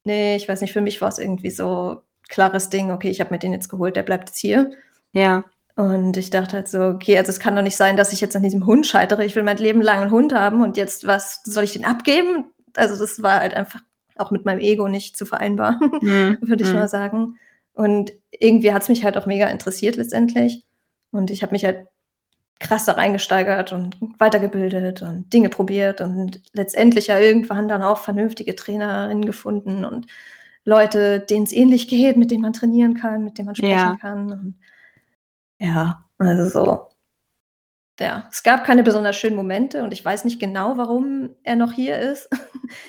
ne, 0.06 0.36
ich 0.38 0.48
weiß 0.50 0.62
nicht, 0.62 0.74
für 0.74 0.82
mich 0.82 1.02
war's 1.02 1.20
irgendwie 1.20 1.52
so 1.52 2.02
klares 2.30 2.70
Ding: 2.70 2.92
„Okay, 2.92 3.10
ich 3.10 3.20
habe 3.22 3.34
mir 3.34 3.40
den 3.40 3.54
jetzt 3.54 3.70
geholt, 3.70 3.96
der 3.96 4.04
bleibt 4.04 4.30
jetzt 4.30 4.40
hier.“ 4.40 4.72
Ja. 5.14 5.46
Und 5.78 6.18
ich 6.18 6.30
dachte 6.32 6.58
halt 6.58 6.68
so: 6.70 6.82
„Okay, 6.84 7.18
also, 7.18 7.32
es 7.32 7.40
kann 7.40 7.56
doch 7.56 7.62
nicht 7.64 7.78
sein, 7.78 7.98
dass 7.98 8.14
ich 8.14 8.22
jetzt 8.22 8.36
an 8.36 8.44
diesem 8.44 8.66
Hund 8.66 8.88
scheitere. 8.88 9.26
Ich 9.26 9.36
will 9.36 9.44
mein 9.44 9.58
Leben 9.58 9.82
lang 9.82 10.02
'n 10.04 10.12
Hund 10.12 10.34
haben 10.34 10.62
und 10.64 10.78
jetzt 10.78 11.08
was 11.08 11.42
soll 11.46 11.64
ich 11.66 11.74
den 11.74 11.86
abgeben?“ 11.86 12.46
Also, 12.76 12.98
das 12.98 13.22
war 13.24 13.40
halt 13.42 13.54
einfach 13.56 13.82
auch 14.18 14.32
mit 14.32 14.46
meinem 14.46 14.60
Ego 14.62 14.88
nicht 14.88 15.18
zu 15.18 15.26
vereinbaren, 15.26 15.80
Mhm. 16.02 16.38
würde 16.42 16.64
ich 16.64 16.74
Mhm. 16.74 16.80
mal 16.80 16.88
sagen. 16.90 17.38
Und 17.74 18.14
irgendwie 18.32 18.74
hat's 18.74 18.90
mich 18.90 19.04
halt 19.06 19.18
auch 19.18 19.26
mega 19.28 19.48
interessiert 19.50 19.98
letztendlich. 19.98 20.64
Und 21.12 21.32
ich 21.32 21.44
habe 21.44 21.52
mich 21.54 21.66
halt 21.66 21.88
krass 22.60 22.86
da 22.86 22.94
reingesteigert 22.94 23.74
und 23.74 23.98
weitergebildet 24.20 25.02
und 25.02 25.32
Dinge 25.34 25.50
probiert 25.50 26.02
und 26.02 26.42
letztendlich 26.54 27.08
ja 27.08 27.20
irgendwann 27.20 27.68
dann 27.68 27.84
auch 27.84 28.00
vernünftige 28.00 28.56
Trainerinnen 28.56 29.26
gefunden 29.26 29.86
und 29.86 30.08
Leute, 30.66 31.20
denen's 31.22 31.52
ähnlich 31.54 31.88
geht, 31.88 32.18
mit 32.18 32.32
denen 32.32 32.42
man 32.42 32.54
trainieren 32.54 32.96
kann, 32.96 33.24
mit 33.24 33.38
denen 33.38 33.48
man 33.48 33.56
sprechen 33.56 33.94
Ja. 33.94 33.98
kann 34.00 34.32
und 34.32 34.56
ja, 35.60 36.06
also, 36.18 36.50
so 36.50 36.90
ja, 38.00 38.28
es 38.30 38.44
gab 38.44 38.66
keine 38.66 38.84
besonders 38.84 39.16
schönen 39.16 39.38
Momente 39.38 39.82
und 39.84 39.94
ich 39.94 40.04
weiß 40.04 40.26
nicht 40.26 40.40
genau, 40.40 40.76
warum 40.78 41.30
er 41.44 41.56
noch 41.56 41.72
hier 41.74 41.98
ist. 42.00 42.30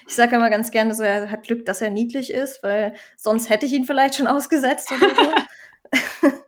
Ich 0.09 0.14
sage 0.16 0.35
immer 0.37 0.50
ganz 0.50 0.70
gerne 0.70 0.94
so: 0.94 1.02
„Er 1.02 1.31
hat 1.31 1.44
Glück, 1.44 1.66
dass 1.66 1.81
er 1.83 1.90
niedlich 1.90 2.33
ist, 2.33 2.62
weil 2.62 2.94
sonst 3.16 3.50
hätte 3.50 3.66
ich 3.66 3.72
ihn 3.72 3.85
vielleicht 3.85 4.14
schon 4.16 4.26
ausgesetzt 4.26 4.90
oder 4.92 5.14
so.“ 5.14 5.35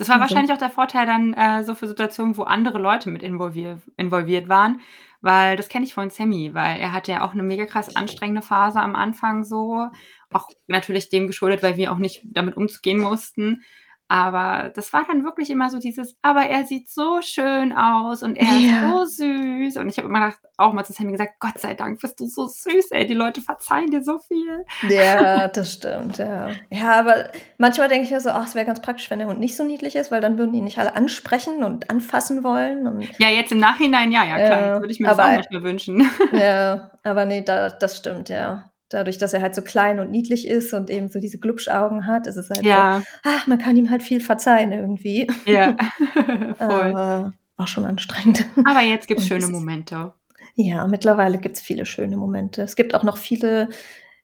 Das 0.00 0.08
war 0.08 0.14
Also 0.16 0.22
wahrscheinlich 0.22 0.50
auch 0.54 0.58
der 0.58 0.70
Vorteil 0.70 1.04
dann, 1.04 1.34
äh, 1.34 1.62
so 1.62 1.74
für 1.74 1.86
Situationen, 1.86 2.38
wo 2.38 2.44
andere 2.44 2.78
Leute 2.78 3.10
mit 3.10 3.22
involvier 3.22 3.82
involviert 3.98 4.48
waren, 4.48 4.80
weil 5.20 5.58
das 5.58 5.68
kenne 5.68 5.84
ich 5.84 5.92
von 5.92 6.08
Sammy, 6.08 6.54
weil 6.54 6.80
er 6.80 6.92
hatte 6.92 7.12
ja 7.12 7.20
auch 7.22 7.34
'ne 7.34 7.42
mega 7.42 7.66
krass 7.66 7.94
anstrengende 7.94 8.40
Phase 8.40 8.80
am 8.80 8.96
Anfang 8.96 9.44
so, 9.44 9.88
auch 10.32 10.48
natürlich 10.68 11.10
dem 11.10 11.26
geschuldet, 11.26 11.62
weil 11.62 11.76
wir 11.76 11.92
auch 11.92 11.98
nicht 11.98 12.22
damit 12.24 12.56
umzugehen 12.56 13.04
wussten. 13.04 13.62
Aber 14.10 14.70
das 14.74 14.92
war 14.92 15.04
dann 15.06 15.24
wirklich 15.24 15.50
immer 15.50 15.70
so 15.70 15.78
dieses: 15.78 16.16
„Aber 16.22 16.42
er 16.46 16.64
sieht 16.66 16.90
so 16.90 17.22
schön 17.22 17.72
aus 17.72 18.22
und 18.24 18.36
er 18.36 18.58
ist 18.58 18.66
Ja. 18.68 18.80
so 18.80 19.04
süß.“ 19.04 19.76
Und 19.76 19.88
ich 19.88 19.98
habe 19.98 20.08
immer 20.08 20.20
gedacht 20.20 20.40
auch 20.56 20.72
mal 20.72 20.84
zu 20.84 20.92
Sammy 20.92 21.12
gesagt: 21.12 21.34
„Gott 21.40 21.58
sei 21.60 21.74
Dank 21.74 22.00
bist 22.00 22.18
du 22.20 22.26
so 22.26 22.48
süß, 22.48 22.90
ey, 22.90 23.06
die 23.06 23.14
Leute 23.14 23.40
verzeihen 23.40 23.90
dir 23.90 24.02
so 24.02 24.18
viel.“ 24.18 24.64
Ja, 24.82 25.46
das 25.48 25.74
stimmt, 25.74 26.18
ja. 26.18 26.60
Ja, 26.70 26.92
aber 26.98 27.30
manchmal 27.58 27.88
denke 27.88 28.04
ich 28.06 28.10
mir 28.10 28.20
so: 28.20 28.30
„Ach, 28.30 28.46
es 28.46 28.54
wäre 28.54 28.66
ganz 28.66 28.80
praktisch, 28.82 29.10
wenn 29.10 29.18
der 29.20 29.28
Hund 29.28 29.38
nicht 29.40 29.56
so 29.56 29.64
niedlich 29.64 29.94
ist, 29.96 30.10
weil 30.10 30.20
dann 30.20 30.38
würden 30.38 30.54
ihn 30.54 30.64
nicht 30.64 30.78
alle 30.78 30.96
ansprechen 30.96 31.62
und 31.64 31.88
anfassen 31.90 32.42
wollen 32.42 32.86
und“ 32.88 33.16
Ja, 33.18 33.28
jetzt 33.28 33.52
im 33.52 33.58
Nachhinein, 33.58 34.10
ja, 34.12 34.24
ja 34.24 34.40
klar, 34.40 34.72
Ja, 34.72 34.80
würde 34.80 34.92
ich 34.92 35.00
mir 35.00 35.08
das 35.08 35.18
auch 35.18 35.22
aber 35.24 35.34
manchmal 35.34 35.62
wünschen. 35.62 36.10
ja, 36.30 36.90
aber 37.02 37.24
ne, 37.26 37.42
da 37.42 37.70
das 37.70 37.98
stimmt, 37.98 38.28
ja. 38.28 38.69
Dadurch, 38.90 39.18
dass 39.18 39.32
er 39.32 39.40
halt 39.42 39.54
so 39.54 39.62
klein 39.62 40.00
und 40.00 40.10
niedlich 40.10 40.46
ist 40.48 40.74
und 40.74 40.90
eben 40.90 41.08
so 41.08 41.20
diese 41.20 41.38
Glubschaugen 41.38 42.06
hat, 42.06 42.26
ist 42.26 42.36
es 42.36 42.50
halt 42.50 42.60
so 42.60 42.66
Ja. 42.68 43.02
ach, 43.24 43.46
man 43.46 43.58
kann 43.58 43.76
ihm 43.76 43.90
halt 43.90 44.02
viel 44.02 44.20
verzeihen 44.20 44.72
irgendwie. 44.72 45.28
Ja, 45.46 45.76
voll. 46.58 46.58
Aber 46.58 47.32
war 47.56 47.66
schon 47.66 47.84
anstrengend. 47.86 48.44
Aber 48.64 48.80
jetzt 48.82 49.08
schöne 49.08 49.38
es 49.38 49.44
ist 49.44 49.50
Momente. 49.52 50.12
ja, 50.56 50.86
mittlerweile 50.86 51.38
gibt's 51.38 51.60
viele 51.60 51.86
schöne 51.86 52.16
Momente. 52.16 52.62
Es 52.62 52.76
gibt 52.76 52.94
auch 52.94 53.02
noch 53.04 53.16
viele 53.18 53.68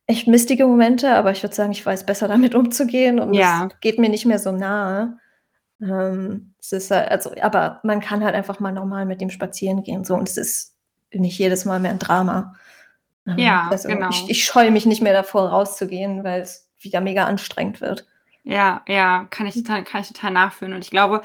echt 0.08 0.28
mistige 0.28 0.66
Momente, 0.66 1.14
aber 1.14 1.32
ich 1.32 1.42
würde 1.42 1.54
sagen, 1.54 1.72
ich 1.72 1.84
weiß 1.84 2.06
besser 2.06 2.28
damit 2.28 2.54
umzugehen 2.54 3.18
und 3.20 3.30
es 3.30 3.38
Ja. 3.38 3.68
geht 3.80 3.98
mir 3.98 4.08
nicht 4.08 4.26
mehr 4.26 4.38
so 4.38 4.52
nahe. 4.52 5.18
Ähm, 5.82 6.54
es 6.60 6.72
ist 6.72 6.90
halt 6.90 7.10
also, 7.10 7.32
aber 7.42 7.80
man 7.84 8.00
kann 8.00 8.24
halt 8.24 8.34
einfach 8.34 8.60
mal 8.60 8.72
normal 8.72 9.06
mit 9.06 9.20
ihm 9.22 9.30
spazieren 9.30 9.82
gehen 9.82 10.04
so 10.04 10.14
und 10.14 10.28
es 10.28 10.36
ist 10.38 10.74
nicht 11.12 11.38
jedes 11.38 11.64
Mal 11.66 11.80
mehr 11.80 11.92
'n 11.92 11.98
Drama. 11.98 12.54
Ja, 13.36 13.68
also, 13.70 13.88
ich 13.88 13.94
genau. 13.94 14.10
ich 14.28 14.44
scheue 14.44 14.70
mich 14.70 14.86
nicht 14.86 15.02
mehr 15.02 15.12
davor, 15.12 15.48
rauszugehen, 15.48 16.24
weil's 16.24 16.70
wieder 16.80 17.00
mega 17.00 17.24
anstrengend 17.24 17.80
wird. 17.80 18.06
Ja, 18.44 18.82
ja, 18.86 19.26
kann 19.30 19.46
ich 19.46 19.54
total 19.54 19.82
kann 19.84 20.02
ich 20.02 20.08
total 20.08 20.30
nachfühlen. 20.30 20.74
Und 20.74 20.84
ich 20.84 20.90
glaube, 20.90 21.22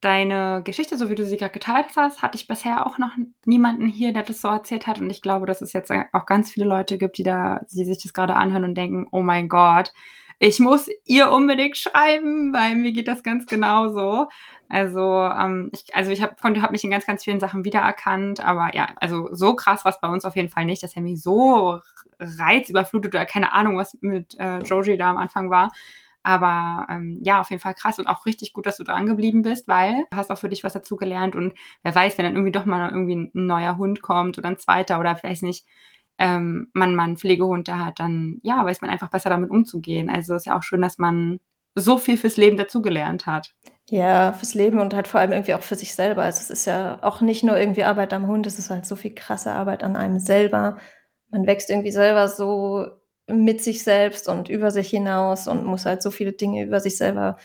deine 0.00 0.62
Geschichte, 0.64 0.96
so 0.96 1.10
wie 1.10 1.14
du 1.14 1.24
sie 1.24 1.36
grad 1.36 1.52
geteilt 1.52 1.86
hast, 1.96 2.22
hatte 2.22 2.36
ich 2.36 2.48
bisher 2.48 2.86
auch 2.86 2.98
noch 2.98 3.12
niemanden 3.44 3.86
hier, 3.88 4.12
der 4.12 4.22
das 4.24 4.40
so 4.40 4.48
erzählt 4.48 4.86
hat. 4.86 5.00
Und 5.00 5.10
ich 5.10 5.22
glaube, 5.22 5.46
dass 5.46 5.60
es 5.60 5.72
jetzt, 5.72 5.92
auch 6.12 6.26
ganz 6.26 6.50
viele 6.50 6.66
Leute 6.66 6.98
gibt, 6.98 7.18
die 7.18 7.22
da 7.24 7.60
die 7.70 7.84
sich 7.84 8.02
das 8.02 8.12
grade 8.12 8.34
anhören 8.34 8.64
und 8.64 8.74
denken: 8.74 9.06
„Oh 9.12 9.22
mein 9.22 9.48
Gott, 9.48 9.92
ich 10.40 10.60
muss 10.60 10.88
ihr 11.04 11.30
unbedingt 11.32 11.76
schreiben, 11.76 12.52
weil 12.52 12.76
mir 12.76 12.92
geht 12.92 13.08
das 13.08 13.22
ganz 13.22 13.46
genauso.“ 13.46 14.28
Also, 14.68 15.00
ähm, 15.24 15.70
ich 15.72 15.94
also, 15.96 16.10
ich 16.12 16.22
habe 16.22 16.34
habe 16.42 16.72
mich 16.72 16.84
in 16.84 16.90
ganz, 16.90 17.06
ganz 17.06 17.24
vielen 17.24 17.40
Sachen 17.40 17.64
wiedererkannt, 17.64 18.40
aber 18.44 18.74
ja, 18.74 18.88
also, 18.96 19.28
so 19.34 19.54
krass 19.56 19.84
war's 19.84 20.00
bei 20.00 20.08
uns 20.08 20.24
auf 20.24 20.36
jeden 20.36 20.50
Fall 20.50 20.64
nicht, 20.66 20.82
dass 20.82 20.94
er 20.96 21.02
mich 21.02 21.22
so 21.22 21.80
reizüberflutet 22.20 23.14
oder 23.14 23.26
keine 23.26 23.52
Ahnung, 23.52 23.76
was 23.78 23.96
mit, 24.02 24.38
äh, 24.38 24.58
Joji 24.60 24.96
da 24.98 25.10
am 25.10 25.16
Anfang 25.18 25.50
war. 25.50 25.70
Aber, 26.24 26.86
ähm, 26.90 27.20
ja, 27.22 27.40
auf 27.40 27.48
jeden 27.50 27.62
Fall 27.62 27.74
krass 27.74 27.98
und 27.98 28.06
auch 28.08 28.26
richtig 28.26 28.52
gut, 28.52 28.66
dass 28.66 28.76
du 28.76 28.84
drangeblieben 28.84 29.42
bist, 29.42 29.68
weil 29.68 30.04
du 30.10 30.16
hast 30.16 30.30
auch 30.30 30.38
für 30.38 30.48
dich 30.50 30.64
was 30.64 30.74
dazugelernt 30.74 31.34
und 31.36 31.54
wer 31.82 31.94
weiß, 31.94 32.18
wenn 32.18 32.24
dann 32.26 32.34
irgendwie 32.34 32.52
doch 32.52 32.66
mal 32.66 32.90
irgendwie 32.90 33.14
'n 33.14 33.30
'n 33.34 33.46
neuer 33.46 33.78
Hund 33.78 34.02
kommt 34.02 34.36
oder 34.38 34.48
'n 34.50 34.58
2. 34.58 34.98
oder 35.00 35.18
weiß 35.22 35.42
nicht, 35.42 35.64
ähm, 36.18 36.68
man 36.74 36.94
mal 36.94 37.08
'n 37.08 37.16
Pflegehund 37.16 37.68
hat, 37.70 38.00
dann, 38.00 38.38
ja, 38.42 38.64
weiß 38.64 38.80
man 38.80 38.90
einfach 38.90 39.10
besser 39.10 39.30
damit 39.30 39.50
umzugehen. 39.50 40.10
Also, 40.10 40.34
ist 40.34 40.46
ja 40.46 40.56
auch 40.58 40.62
schön, 40.62 40.82
dass 40.82 40.98
man 40.98 41.40
so 41.74 41.98
viel 41.98 42.16
fürs 42.18 42.36
Leben 42.36 42.56
dazugelernt 42.56 43.26
hat. 43.26 43.54
Ja, 43.90 44.32
fürs 44.34 44.54
Leben 44.54 44.80
und 44.80 44.92
halt 44.94 45.08
vor 45.08 45.20
allem 45.20 45.32
irgendwie 45.32 45.54
auch 45.54 45.62
für 45.62 45.74
sich 45.76 45.94
selber. 45.94 46.22
Also, 46.22 46.40
es 46.40 46.50
ist 46.50 46.66
ja 46.66 46.98
auch 47.02 47.20
nicht 47.22 47.42
nur 47.44 47.56
irgendwie 47.58 47.84
Arbeit 47.84 48.12
am 48.12 48.26
Hund, 48.26 48.46
es 48.46 48.58
ist 48.58 48.70
halt 48.70 48.84
so 48.86 48.96
viel 48.96 49.14
krasse 49.14 49.52
Arbeit 49.52 49.82
an 49.82 49.96
einem 49.96 50.18
selber. 50.18 50.78
Man 51.30 51.46
wächst 51.46 51.70
irgendwie 51.70 51.92
selber 51.92 52.28
so 52.28 52.86
mit 53.28 53.62
sich 53.62 53.82
selbst 53.84 54.28
und 54.28 54.48
über 54.48 54.70
sich 54.70 54.88
hinaus 54.90 55.48
und 55.48 55.64
muss 55.66 55.84
halt 55.86 56.02
so 56.02 56.10
viele 56.10 56.32
Dinge 56.32 56.64
über 56.64 56.80
sich 56.80 56.96
selber 56.96 57.36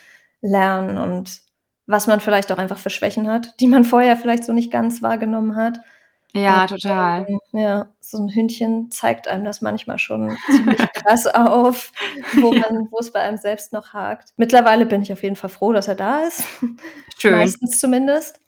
lernen 0.42 0.98
und 0.98 1.42
was 1.88 2.08
man 2.08 2.22
vielleicht 2.22 2.52
auch 2.52 2.58
einfach 2.58 2.78
für 2.78 2.90
Schwächen 2.90 3.30
hat, 3.30 3.60
die 3.60 3.68
man 3.68 3.84
vorher 3.86 4.16
vielleicht 4.18 4.46
so 4.46 4.54
nicht 4.54 4.72
ganz 4.72 5.02
wahrgenommen 5.02 5.56
hat. 5.58 5.80
Ja, 6.36 6.66
total. 6.66 7.28
Ähm, 7.30 7.40
ja, 7.52 7.88
so 8.00 8.18
'n 8.18 8.28
Hündchen 8.34 8.90
zeigt 8.90 9.28
einem 9.28 9.46
das 9.46 9.62
manchmal 9.62 10.00
schon 10.00 10.42
ziemlich 10.48 10.92
krass 10.94 11.28
auf, 11.28 11.92
wo 12.40 12.54
man 12.58 12.88
wo's 12.92 13.12
bei 13.12 13.20
einem 13.22 13.38
selbst 13.38 13.72
noch 13.72 13.94
hakt. 13.94 14.30
Mittlerweile 14.38 14.88
bin 14.88 15.04
ich 15.04 15.14
auf 15.14 15.22
jeden 15.22 15.36
Fall 15.36 15.52
froh, 15.52 15.74
dass 15.74 15.88
er 15.88 15.96
da 15.96 16.22
ist, 16.22 16.44
Schön. 17.18 17.56
meistens 17.62 17.80
zumindest. 17.80 18.40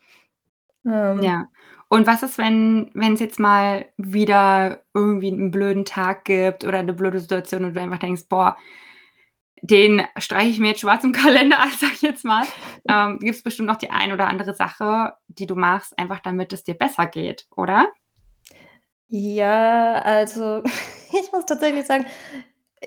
Ähm 0.85 1.23
Ja. 1.23 1.47
Und 1.87 2.07
was 2.07 2.23
ist, 2.23 2.37
wenn 2.37 2.89
wenn's 2.93 3.19
jetzt 3.19 3.39
mal 3.39 3.85
wieder 3.97 4.81
irgendwie 4.93 5.29
'n 5.29 5.51
blöden 5.51 5.85
Tag 5.85 6.25
gibt 6.25 6.63
oder 6.63 6.81
'ne 6.81 6.93
blöde 6.93 7.19
Situation 7.19 7.63
und 7.63 7.75
du 7.75 7.81
einfach 7.81 7.99
denkst: 7.99 8.23
„Boah“ 8.27 8.57
den 9.61 10.03
streiche 10.17 10.49
ich 10.49 10.59
mir 10.59 10.69
jetzt 10.69 10.81
schwarz 10.81 11.03
im 11.03 11.11
Kalender 11.13 11.57
sag 11.79 11.93
ich 11.93 12.01
jetzt 12.01 12.25
mal. 12.25 12.45
Ähm, 12.89 13.19
Gibt 13.19 13.35
es 13.35 13.43
bestimmt 13.43 13.67
noch 13.67 13.77
die 13.77 13.89
ein 13.89 14.11
oder 14.11 14.27
andere 14.27 14.53
Sache, 14.53 15.13
die 15.27 15.47
du 15.47 15.55
machst, 15.55 15.97
einfach 15.97 16.19
damit 16.19 16.53
es 16.53 16.63
dir 16.63 16.75
besser 16.75 17.07
geht, 17.07 17.47
oder? 17.55 17.87
Ja, 19.07 19.93
also 20.01 20.63
ich 21.11 21.31
muss 21.31 21.45
tatsächlich 21.45 21.85
sagen, 21.85 22.05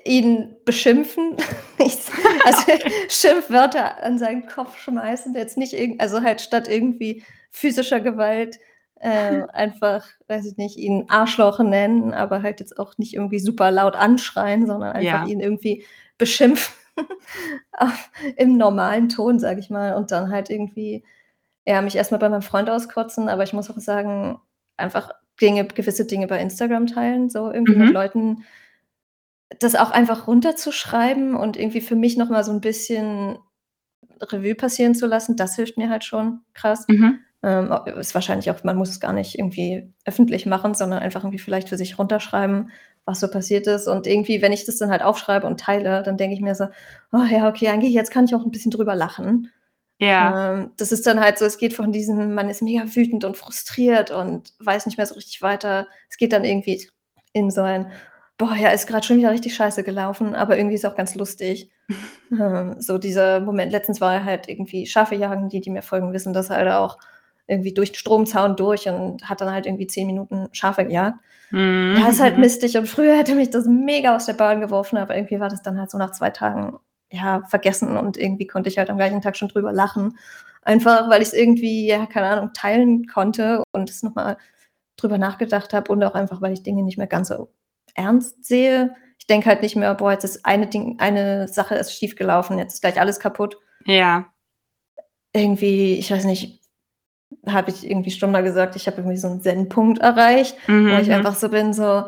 ihn 0.05 0.55
beschimpfen. 0.65 1.35
Ich, 1.81 1.97
also 2.43 2.73
Schimpfwörter 3.07 4.03
an 4.03 4.19
seinen 4.19 4.45
Kopf 4.47 4.77
schmeißen, 4.79 5.33
jetzt 5.33 5.57
nicht 5.57 5.71
irgend, 5.71 6.01
also 6.01 6.21
halt 6.21 6.41
statt 6.41 6.67
irgendwie 6.67 7.23
physischer 7.51 8.01
Gewalt 8.01 8.59
äh, 8.95 9.43
einfach, 9.53 10.05
weiß 10.27 10.45
ich 10.45 10.57
nicht, 10.57 10.77
ihn 10.77 11.05
Arschloch 11.07 11.59
nennen, 11.59 12.13
aber 12.13 12.41
halt 12.41 12.59
jetzt 12.59 12.77
auch 12.77 12.97
nicht 12.97 13.13
irgendwie 13.13 13.39
super 13.39 13.71
laut 13.71 13.95
anschreien, 13.95 14.67
sondern 14.67 14.91
einfach 14.91 15.25
ja. 15.25 15.25
ihn 15.25 15.39
irgendwie 15.39 15.85
beschimpfen 16.19 16.75
im 18.35 18.57
normalen 18.57 19.09
Ton, 19.09 19.39
sag 19.39 19.57
ich 19.57 19.71
mal, 19.71 19.95
und 19.95 20.11
dann 20.11 20.31
halt 20.31 20.51
irgendwie, 20.51 21.03
ja, 21.65 21.81
mich 21.81 21.95
erstmal 21.95 22.19
bei 22.19 22.29
meinem 22.29 22.43
Freund 22.43 22.69
auskotzen, 22.69 23.27
aber 23.29 23.41
ich 23.41 23.53
muss 23.53 23.71
auch 23.71 23.79
sagen, 23.79 24.39
einfach 24.77 25.09
Dinge, 25.41 25.65
gewisse 25.65 26.05
Dinge 26.05 26.27
bei 26.27 26.39
Instagram 26.39 26.85
teilen, 26.85 27.29
so 27.29 27.51
irgendwie 27.51 27.75
mhm. 27.75 27.85
mit 27.85 27.93
Leuten 27.93 28.43
das 29.57 29.75
auch 29.75 29.89
einfach 29.89 30.27
runterzuschreiben 30.27 31.35
und 31.35 31.57
irgendwie 31.57 31.81
für 31.81 31.95
mich 31.95 32.17
noch 32.17 32.29
mal 32.29 32.43
so 32.43 32.51
ein 32.51 32.61
bisschen 32.61 33.39
Revue 34.21 34.55
passieren 34.55 34.93
zu 34.93 35.07
lassen, 35.07 35.37
das 35.37 35.55
hilft 35.55 35.77
mir 35.77 35.89
halt 35.89 36.03
schon 36.03 36.41
krass. 36.53 36.85
Mhm. 36.87 37.19
Ähm, 37.41 37.73
ist 37.97 38.13
wahrscheinlich 38.13 38.51
auch 38.51 38.63
man 38.65 38.75
muss 38.75 38.89
es 38.89 38.99
gar 38.99 39.13
nicht 39.13 39.39
irgendwie 39.39 39.93
öffentlich 40.05 40.45
machen, 40.45 40.73
sondern 40.73 40.99
einfach 40.99 41.23
irgendwie 41.23 41.39
vielleicht 41.39 41.69
für 41.69 41.77
sich 41.77 41.97
runterschreiben, 41.97 42.69
was 43.09 43.19
so 43.19 43.27
passiert 43.27 43.67
ist. 43.67 43.87
Und 43.87 44.07
irgendwie, 44.07 44.41
wenn 44.41 44.53
ich 44.53 44.65
das 44.65 44.77
dann 44.77 44.91
halt 44.91 45.01
aufschreibe 45.01 45.47
und 45.47 45.59
teile, 45.59 46.03
dann 46.03 46.17
denke 46.17 46.35
ich 46.35 46.41
mir 46.41 46.55
so: 46.55 46.65
„Oh 47.11 47.23
ja, 47.29 47.49
okay, 47.49 47.67
eigentlich 47.69 47.93
jetzt 47.93 48.11
kann 48.11 48.25
ich 48.25 48.35
auch 48.35 48.45
ein 48.45 48.51
bisschen 48.51 48.71
drüber 48.71 48.95
lachen.“ 48.95 49.51
Ja. 49.99 50.53
Ähm, 50.53 50.71
das 50.77 50.91
ist 50.91 51.05
dann 51.07 51.19
halt 51.19 51.37
so, 51.37 51.45
es 51.45 51.57
geht 51.57 51.73
von 51.73 51.91
diesem 51.91 52.33
man 52.33 52.49
ist 52.49 52.61
mega 52.61 52.83
wütend 52.95 53.25
und 53.25 53.35
frustriert 53.37 54.11
und 54.11 54.53
weiß 54.59 54.85
nicht 54.85 54.97
mehr 54.97 55.07
so 55.07 55.15
richtig 55.15 55.41
weiter. 55.41 55.87
Es 56.09 56.17
geht 56.17 56.31
dann 56.31 56.45
irgendwie 56.45 56.87
in 57.33 57.51
so 57.51 57.61
ein: 57.61 57.91
boah, 58.37 58.55
ja, 58.55 58.69
ist 58.69 58.87
gerade 58.87 59.05
schon 59.05 59.17
wieder 59.17 59.31
richtig 59.31 59.55
scheiße 59.55 59.83
gelaufen, 59.83 60.35
aber 60.35 60.57
irgendwie 60.57 60.75
ist 60.75 60.85
auch 60.85 60.95
ganz 60.95 61.15
lustig. 61.15 61.71
ähm, 62.31 62.75
so 62.79 62.97
dieser 62.97 63.39
Moment, 63.41 63.71
letztens 63.71 63.99
war 64.01 64.13
er 64.13 64.23
halt 64.23 64.47
irgendwie 64.47 64.85
Schafe 64.85 65.15
jagen, 65.15 65.49
die, 65.49 65.61
die 65.61 65.71
mir 65.71 65.81
folgen, 65.81 66.13
wissen 66.13 66.33
das 66.33 66.49
halt 66.49 66.69
auch 66.69 66.97
irgendwie 67.49 67.73
durch 67.73 67.91
den 67.91 67.97
Stromzaun 67.97 68.55
durch 68.55 68.87
und 68.87 69.27
hat 69.27 69.41
dann 69.41 69.51
halt 69.51 69.65
irgendwie 69.65 69.87
zehn 69.87 70.07
Minuten 70.07 70.47
Schafe 70.51 70.85
gejagt. 70.85 71.17
Mhm. 71.51 71.97
Ja, 71.99 72.09
ist 72.09 72.21
halt 72.21 72.37
mistig 72.37 72.77
und 72.77 72.87
früher 72.87 73.17
hätte 73.17 73.35
mich 73.35 73.49
das 73.49 73.65
mega 73.65 74.15
aus 74.15 74.27
der 74.27 74.33
Bahn 74.33 74.61
geworfen, 74.61 74.97
aber 74.97 75.15
irgendwie 75.15 75.39
war 75.39 75.49
das 75.49 75.63
dann 75.63 75.79
halt 75.79 75.89
so 75.89 75.97
nach 75.97 76.11
zwei 76.11 76.29
Tagen 76.29 76.77
ja, 77.11 77.41
vergessen 77.49 77.97
und 77.97 78.17
irgendwie 78.17 78.45
konnte 78.47 78.69
ich 78.69 78.77
halt 78.77 78.89
am 78.89 78.97
gleichen 78.97 79.21
Tag 79.21 79.35
schon 79.35 79.47
drüber 79.47 79.73
lachen. 79.73 80.17
Einfach, 80.61 81.09
weil 81.09 81.21
ich 81.21 81.29
es 81.29 81.33
irgendwie, 81.33 81.87
ja, 81.87 82.05
keine 82.05 82.27
Ahnung, 82.27 82.51
teilen 82.53 83.07
konnte 83.07 83.63
und 83.71 83.89
es 83.89 84.03
nochmal 84.03 84.37
drüber 84.97 85.17
nachgedacht 85.17 85.73
habe 85.73 85.91
und 85.91 86.03
auch 86.03 86.13
einfach, 86.13 86.41
weil 86.41 86.53
ich 86.53 86.63
Dinge 86.63 86.83
nicht 86.83 86.97
mehr 86.97 87.07
ganz 87.07 87.29
so 87.29 87.49
ernst 87.95 88.45
sehe. 88.45 88.95
Ich 89.17 89.25
denke 89.25 89.49
halt 89.49 89.61
nicht 89.63 89.75
mehr, 89.75 89.95
boah, 89.95 90.11
jetzt 90.11 90.25
ist 90.25 90.45
eine 90.45 90.67
Ding, 90.67 90.97
eine 90.99 91.47
Sache 91.47 91.75
ist 91.75 91.93
schiefgelaufen, 91.93 92.59
jetzt 92.59 92.75
ist 92.75 92.81
gleich 92.81 92.99
alles 92.99 93.19
kaputt. 93.19 93.57
Ja. 93.85 94.27
Irgendwie, 95.33 95.95
ich 95.95 96.11
weiß 96.11 96.25
nicht, 96.25 96.58
habe 97.45 97.71
ich 97.71 97.89
irgendwie 97.89 98.11
schon 98.11 98.31
mal 98.31 98.43
gesagt, 98.43 98.75
ich 98.75 98.87
habe 98.87 98.97
irgendwie 98.97 99.17
so 99.17 99.27
einen 99.27 99.41
Zen-Punkt 99.41 99.99
erreicht, 99.99 100.55
mhm. 100.67 100.91
wo 100.91 100.97
ich 100.97 101.07
mhm. 101.07 101.13
einfach 101.13 101.35
so 101.35 101.49
bin, 101.49 101.73
so, 101.73 102.05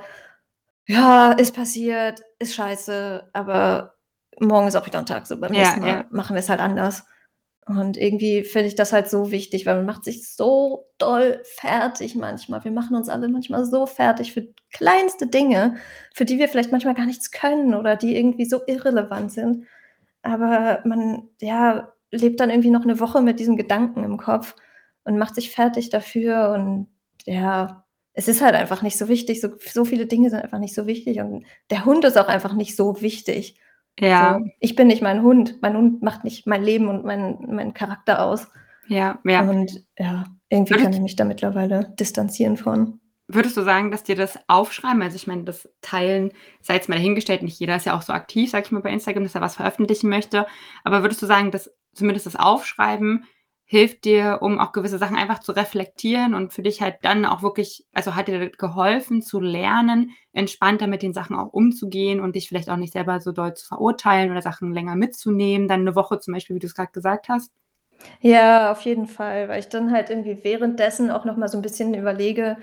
ja, 0.87 1.31
ist 1.33 1.55
passiert, 1.55 2.21
ist 2.39 2.55
scheiße, 2.55 3.29
aber 3.33 3.95
morgen 4.39 4.67
ist 4.67 4.75
auch 4.75 4.85
wieder 4.85 4.99
ein 4.99 5.05
Tag, 5.05 5.27
so 5.27 5.37
beim 5.37 5.53
ja, 5.53 5.59
nächsten 5.59 5.81
Mal 5.81 5.87
ja. 5.87 6.05
machen 6.09 6.35
wir 6.35 6.39
es 6.39 6.49
halt 6.49 6.59
anders. 6.59 7.05
Und 7.67 7.95
irgendwie 7.95 8.43
finde 8.43 8.67
ich 8.67 8.75
das 8.75 8.91
halt 8.91 9.09
so 9.09 9.31
wichtig, 9.31 9.65
weil 9.65 9.75
man 9.75 9.85
macht 9.85 10.03
sich 10.03 10.27
so 10.33 10.87
doll 10.97 11.41
fertig 11.43 12.15
manchmal. 12.15 12.63
Wir 12.63 12.71
machen 12.71 12.95
uns 12.95 13.07
alle 13.07 13.29
manchmal 13.29 13.65
so 13.65 13.85
fertig 13.85 14.33
für 14.33 14.47
kleinste 14.73 15.27
Dinge, 15.27 15.75
für 16.13 16.25
die 16.25 16.39
wir 16.39 16.49
vielleicht 16.49 16.71
manchmal 16.71 16.95
gar 16.95 17.05
nichts 17.05 17.29
können 17.29 17.75
oder 17.75 17.95
die 17.95 18.17
irgendwie 18.17 18.45
so 18.45 18.61
irrelevant 18.65 19.31
sind. 19.31 19.67
Aber 20.23 20.81
man, 20.85 21.29
ja, 21.39 21.93
lebt 22.09 22.39
dann 22.39 22.49
irgendwie 22.49 22.71
noch 22.71 22.83
eine 22.83 22.99
Woche 22.99 23.21
mit 23.21 23.39
diesen 23.39 23.57
Gedanken 23.57 24.03
im 24.03 24.17
Kopf 24.17 24.55
und 25.03 25.17
macht 25.17 25.35
sich 25.35 25.51
fertig 25.51 25.89
dafür 25.89 26.51
und 26.51 26.87
ja, 27.25 27.85
es 28.13 28.27
ist 28.27 28.41
halt 28.41 28.55
einfach 28.55 28.81
nicht 28.81 28.97
so 28.97 29.07
wichtig. 29.07 29.41
So, 29.41 29.49
so 29.59 29.85
viele 29.85 30.05
Dinge 30.05 30.29
sind 30.29 30.41
einfach 30.41 30.59
nicht 30.59 30.75
so 30.75 30.85
wichtig 30.87 31.19
und 31.19 31.45
der 31.69 31.85
Hund 31.85 32.03
ist 32.05 32.17
auch 32.17 32.27
einfach 32.27 32.53
nicht 32.53 32.75
so 32.75 33.01
wichtig. 33.01 33.59
Ja. 33.99 34.39
So, 34.39 34.49
ich 34.59 34.75
bin 34.75 34.87
nicht 34.87 35.01
mein 35.01 35.21
Hund. 35.21 35.59
Mein 35.61 35.77
Hund 35.77 36.01
macht 36.01 36.23
nicht 36.23 36.47
mein 36.47 36.63
Leben 36.63 36.87
und 36.87 37.05
meinen 37.05 37.55
mein 37.55 37.73
Charakter 37.73 38.23
aus. 38.25 38.47
Ja, 38.87 39.19
ja. 39.23 39.41
Und 39.41 39.85
ja, 39.97 40.25
irgendwie 40.49 40.71
Würdest 40.71 40.85
kann 40.85 40.93
ich 40.93 40.99
mich 40.99 41.15
da 41.15 41.23
mittlerweile 41.23 41.93
distanzieren 41.99 42.57
von. 42.57 42.99
Würdest 43.27 43.55
du 43.55 43.61
sagen, 43.61 43.91
dass 43.91 44.03
dir 44.03 44.15
das 44.15 44.37
Aufschreiben, 44.47 45.01
also 45.01 45.15
ich 45.15 45.27
meine, 45.27 45.45
das 45.45 45.69
Teilen, 45.79 46.33
sei 46.61 46.73
jetzt 46.73 46.89
mal 46.89 46.95
dahingestellt, 46.95 47.43
nicht 47.43 47.59
jeder 47.59 47.77
ist 47.77 47.85
ja 47.85 47.95
auch 47.95 48.01
so 48.01 48.11
aktiv, 48.11 48.49
sag 48.49 48.65
ich 48.65 48.71
mal, 48.71 48.81
bei 48.81 48.91
Instagram, 48.91 49.23
dass 49.23 49.35
er 49.35 49.41
was 49.41 49.55
veröffentlichen 49.55 50.09
möchte, 50.09 50.45
aber 50.83 51.01
würdest 51.01 51.21
du 51.21 51.25
sagen, 51.25 51.51
dass 51.51 51.71
zumindest 51.93 52.25
das 52.25 52.35
Aufschreiben 52.35 53.23
hilft 53.71 54.03
dir, 54.03 54.39
um 54.41 54.59
auch 54.59 54.73
gewisse 54.73 54.97
Sachen 54.97 55.15
einfach 55.15 55.39
zu 55.39 55.53
reflektieren 55.53 56.33
und 56.33 56.51
für 56.51 56.61
dich 56.61 56.81
halt 56.81 56.97
dann 57.03 57.25
auch 57.25 57.41
wirklich, 57.41 57.85
also 57.93 58.15
hat 58.15 58.27
dir 58.27 58.49
geholfen 58.49 59.21
zu 59.21 59.39
lernen, 59.39 60.11
entspannter 60.33 60.87
mit 60.87 61.01
den 61.01 61.13
Sachen 61.13 61.37
auch 61.37 61.53
umzugehen 61.53 62.19
und 62.19 62.35
dich 62.35 62.49
vielleicht 62.49 62.69
auch 62.69 62.75
nicht 62.75 62.91
selber 62.91 63.21
so 63.21 63.31
doll 63.31 63.53
zu 63.53 63.65
verurteilen 63.65 64.29
oder 64.29 64.41
Sachen 64.41 64.73
länger 64.73 64.97
mitzunehmen, 64.97 65.69
dann 65.69 65.79
eine 65.81 65.95
Woche 65.95 66.19
zum 66.19 66.33
Beispiel, 66.33 66.57
wie 66.57 66.59
du 66.59 66.67
es 66.67 66.75
gerade 66.75 66.91
gesagt 66.91 67.29
hast? 67.29 67.49
Ja, 68.19 68.73
auf 68.73 68.81
jeden 68.81 69.07
Fall, 69.07 69.47
weil 69.47 69.61
ich 69.61 69.69
dann 69.69 69.93
halt 69.93 70.09
irgendwie 70.09 70.43
währenddessen 70.43 71.09
auch 71.09 71.23
noch 71.23 71.37
mal 71.37 71.47
so 71.47 71.57
ein 71.57 71.61
bisschen 71.61 71.93
überlege, 71.93 72.57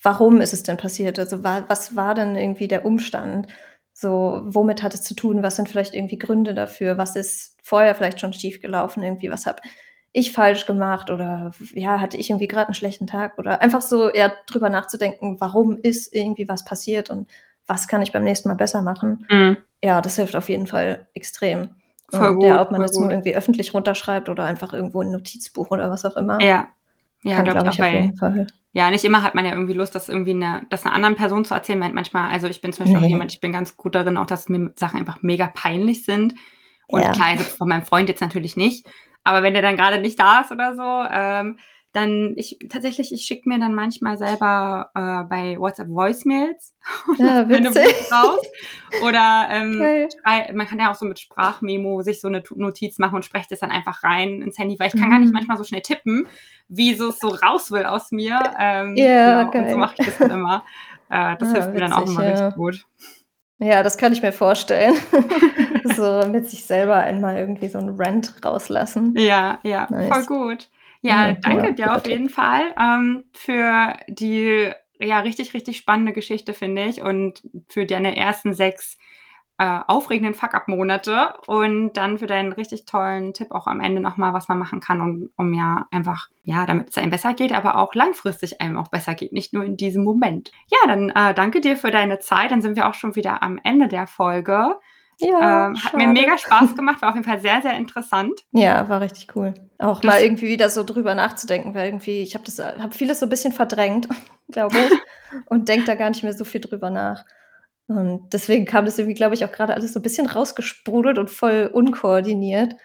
warum 0.00 0.40
ist 0.40 0.52
es 0.52 0.62
denn 0.62 0.76
passiert? 0.76 1.18
Also, 1.18 1.42
wa 1.42 1.64
was 1.66 1.96
war 1.96 2.14
denn 2.14 2.36
irgendwie 2.36 2.68
der 2.68 2.84
Umstand? 2.84 3.48
So, 3.92 4.42
womit 4.44 4.84
hat 4.84 4.94
es 4.94 5.02
zu 5.02 5.16
tun? 5.16 5.42
Was 5.42 5.56
sind 5.56 5.68
vielleicht 5.68 5.94
irgendwie 5.94 6.18
Gründe 6.18 6.54
dafür? 6.54 6.98
Was 6.98 7.16
ist 7.16 7.56
vorher 7.64 7.96
vielleicht 7.96 8.20
schon 8.20 8.32
schiefgelaufen 8.32 9.02
irgendwie? 9.02 9.30
Was 9.30 9.46
habe 9.46 9.60
ich 10.12 10.32
falsch 10.32 10.66
gemacht 10.66 11.10
oder 11.10 11.52
ja, 11.72 12.00
hatte 12.00 12.16
ich 12.16 12.28
irgendwie 12.30 12.48
gerade 12.48 12.68
einen 12.68 12.74
schlechten 12.74 13.06
Tag 13.06 13.38
oder 13.38 13.62
einfach 13.62 13.80
so 13.80 14.10
eher 14.10 14.32
drüber 14.46 14.68
nachzudenken, 14.68 15.36
warum 15.40 15.78
ist 15.78 16.14
irgendwie 16.14 16.48
was 16.48 16.64
passiert 16.64 17.10
und 17.10 17.28
was 17.66 17.88
kann 17.88 18.02
ich 18.02 18.12
beim 18.12 18.24
nächsten 18.24 18.48
Mal 18.48 18.54
besser 18.54 18.82
machen. 18.82 19.26
Mhm. 19.30 19.56
Ja, 19.82 20.00
das 20.00 20.16
hilft 20.16 20.36
auf 20.36 20.48
jeden 20.48 20.66
Fall 20.66 21.06
extrem. 21.14 21.70
Voll 22.10 22.34
gut, 22.34 22.44
ja, 22.44 22.60
ob 22.60 22.70
man 22.70 22.82
das 22.82 22.92
gut. 22.92 23.02
nur 23.02 23.10
irgendwie 23.10 23.34
öffentlich 23.34 23.72
runterschreibt 23.72 24.28
oder 24.28 24.44
einfach 24.44 24.74
irgendwo 24.74 25.00
ein 25.00 25.10
Notizbuch 25.10 25.70
oder 25.70 25.90
was 25.90 26.04
auch 26.04 26.16
immer. 26.16 26.42
Ja, 26.42 26.68
ja, 27.22 27.40
glaube 27.42 27.60
glaub 27.60 27.72
ich, 27.72 27.80
auf 27.80 27.92
jeden 27.92 28.16
Fall. 28.16 28.46
Ja, 28.72 28.90
nicht 28.90 29.04
immer 29.04 29.22
hat 29.22 29.34
man 29.34 29.44
ja 29.44 29.52
irgendwie 29.52 29.74
Lust, 29.74 29.94
das 29.94 30.08
irgendwie 30.08 30.32
eine, 30.32 30.62
das 30.68 30.84
einer 30.84 30.94
anderen 30.94 31.14
Person 31.14 31.44
zu 31.44 31.54
erzählen. 31.54 31.78
Manchmal, 31.78 32.30
also 32.30 32.48
ich 32.48 32.60
bin 32.60 32.72
zum 32.72 32.84
Beispiel 32.84 33.00
nee. 33.00 33.06
auch 33.06 33.10
jemand, 33.10 33.32
ich 33.32 33.40
bin 33.40 33.52
ganz 33.52 33.76
gut 33.76 33.94
darin, 33.94 34.16
auch 34.16 34.26
dass 34.26 34.48
mir 34.48 34.72
Sachen 34.76 34.98
einfach 34.98 35.22
mega 35.22 35.46
peinlich 35.46 36.04
sind. 36.04 36.34
Und 36.86 37.02
ja. 37.02 37.12
klar, 37.12 37.36
von 37.38 37.68
meinem 37.68 37.84
Freund 37.84 38.08
jetzt 38.08 38.20
natürlich 38.20 38.56
nicht. 38.56 38.86
Aber 39.24 39.42
wenn 39.42 39.54
der 39.54 39.62
dann 39.62 39.76
gerade 39.76 40.00
nicht 40.00 40.18
da 40.18 40.40
ist 40.40 40.50
oder 40.50 40.74
so, 40.74 41.08
ähm, 41.12 41.58
dann 41.92 42.32
ich 42.36 42.58
tatsächlich, 42.70 43.12
ich 43.12 43.22
schicke 43.22 43.48
mir 43.48 43.58
dann 43.58 43.74
manchmal 43.74 44.16
selber 44.16 44.90
äh, 44.94 45.24
bei 45.28 45.58
WhatsApp 45.58 45.88
Voicemails 45.88 46.74
ja, 47.18 47.42
raus. 47.42 48.40
Oder 49.02 49.48
ähm, 49.50 50.08
man 50.56 50.66
kann 50.66 50.78
ja 50.78 50.90
auch 50.90 50.94
so 50.94 51.04
mit 51.04 51.20
Sprachmemo 51.20 52.02
sich 52.02 52.20
so 52.20 52.28
eine 52.28 52.42
Notiz 52.54 52.98
machen 52.98 53.16
und 53.16 53.24
spreche 53.24 53.48
das 53.50 53.60
dann 53.60 53.70
einfach 53.70 54.02
rein 54.02 54.40
ins 54.40 54.58
Handy, 54.58 54.78
weil 54.78 54.88
ich 54.88 54.94
kann 54.94 55.08
mhm. 55.08 55.10
gar 55.10 55.18
nicht 55.18 55.28
mhm. 55.28 55.34
manchmal 55.34 55.58
so 55.58 55.64
schnell 55.64 55.82
tippen, 55.82 56.26
wie 56.68 56.94
so 56.94 57.10
es 57.10 57.18
so 57.18 57.28
raus 57.28 57.70
will 57.70 57.84
aus 57.84 58.10
mir. 58.10 58.40
Ähm, 58.58 58.96
ja, 58.96 59.44
genau, 59.44 59.64
und 59.64 59.70
so 59.70 59.76
mache 59.76 59.94
ich 59.98 60.06
das 60.06 60.18
dann 60.18 60.30
immer. 60.30 60.64
Äh, 61.10 61.36
das 61.36 61.48
ja, 61.48 61.56
hilft 61.56 61.74
mir 61.74 61.80
dann 61.80 61.92
auch 61.92 62.06
immer 62.06 62.24
ja. 62.24 62.30
richtig 62.30 62.56
gut. 62.56 62.86
Ja, 63.62 63.82
das 63.82 63.96
kann 63.96 64.12
ich 64.12 64.22
mir 64.22 64.32
vorstellen. 64.32 64.94
so 65.96 66.26
mit 66.28 66.50
sich 66.50 66.64
selber 66.64 66.96
einmal 66.96 67.36
irgendwie 67.36 67.68
so 67.68 67.78
'n 67.78 67.94
Rant 67.98 68.34
rauslassen. 68.44 69.14
Ja, 69.16 69.60
ja, 69.62 69.86
voll 69.86 70.24
gut. 70.26 70.68
Ja, 71.02 71.28
Ja, 71.28 71.32
danke 71.42 71.66
ja, 71.66 71.72
dir 71.72 71.94
auf 71.96 72.06
jeden 72.06 72.28
Fall, 72.28 72.74
ähm, 72.78 73.24
für 73.32 73.94
die, 74.08 74.70
ja, 75.00 75.20
richtig, 75.20 75.52
richtig 75.54 75.76
spannende 75.78 76.12
Geschichte, 76.12 76.54
finde 76.54 76.84
ich 76.84 77.02
und 77.02 77.42
für 77.68 77.86
deine 77.86 78.16
ersten 78.16 78.54
sechs 78.54 78.98
äh, 79.58 79.80
aufregenden 79.86 80.34
Fuck-up-Monate 80.34 81.34
und 81.46 81.92
dann 81.94 82.18
für 82.18 82.26
deinen 82.26 82.52
richtig 82.52 82.84
tollen 82.84 83.34
Tipp 83.34 83.52
auch 83.52 83.66
am 83.66 83.80
Ende 83.80 84.00
nochmal, 84.00 84.32
was 84.32 84.48
man 84.48 84.58
machen 84.58 84.80
kann, 84.80 85.00
um, 85.00 85.30
um 85.36 85.52
ja 85.54 85.86
einfach, 85.90 86.28
ja, 86.42 86.66
damit 86.66 86.90
es 86.90 86.98
einem 86.98 87.10
besser 87.10 87.34
geht, 87.34 87.52
aber 87.52 87.76
auch 87.76 87.94
langfristig 87.94 88.60
einem 88.60 88.78
auch 88.78 88.88
besser 88.88 89.14
geht, 89.14 89.32
nicht 89.32 89.52
nur 89.52 89.64
in 89.64 89.76
diesem 89.76 90.04
Moment. 90.04 90.50
Ja, 90.68 90.78
dann 90.86 91.10
äh, 91.10 91.34
danke 91.34 91.60
dir 91.60 91.76
für 91.76 91.90
deine 91.90 92.18
Zeit. 92.18 92.50
Dann 92.50 92.62
sind 92.62 92.76
wir 92.76 92.88
auch 92.88 92.94
schon 92.94 93.14
wieder 93.14 93.42
am 93.42 93.60
Ende 93.62 93.88
der 93.88 94.06
Folge. 94.06 94.76
Ja, 95.20 95.68
ähm, 95.68 95.84
hat 95.84 95.94
mir 95.94 96.08
mega 96.08 96.36
Spaß 96.36 96.74
gemacht, 96.74 97.00
war 97.02 97.10
auf 97.10 97.14
jeden 97.14 97.26
Fall 97.26 97.40
sehr, 97.40 97.62
sehr 97.62 97.76
interessant. 97.76 98.40
Ja, 98.50 98.88
war 98.88 99.00
richtig 99.00 99.28
cool. 99.36 99.54
Auch 99.78 100.00
das 100.00 100.10
mal 100.10 100.22
irgendwie 100.22 100.48
wieder 100.48 100.70
so 100.70 100.82
drüber 100.82 101.14
nachzudenken, 101.14 101.74
weil 101.74 101.86
irgendwie, 101.86 102.22
ich 102.22 102.34
habe 102.34 102.44
das, 102.44 102.58
habe 102.58 102.94
vieles 102.94 103.20
so 103.20 103.26
ein 103.26 103.30
bisschen 103.30 103.52
verdrängt, 103.52 104.08
glaube 104.50 104.76
ich, 104.78 105.42
und 105.46 105.68
denke 105.68 105.86
da 105.86 105.94
gar 105.94 106.10
nicht 106.10 106.22
mehr 106.24 106.32
so 106.32 106.44
viel 106.44 106.60
drüber 106.60 106.90
nach. 106.90 107.24
Und 107.96 108.32
deswegen 108.32 108.64
kam 108.64 108.84
das 108.84 108.98
irgendwie, 108.98 109.14
glaube 109.14 109.34
ich, 109.34 109.44
auch 109.44 109.52
gerade 109.52 109.74
alles 109.74 109.92
so 109.92 110.00
ein 110.00 110.02
bisschen 110.02 110.26
rausgesprudelt 110.26 111.18
und 111.18 111.30
voll 111.30 111.70
unkoordiniert. 111.72 112.76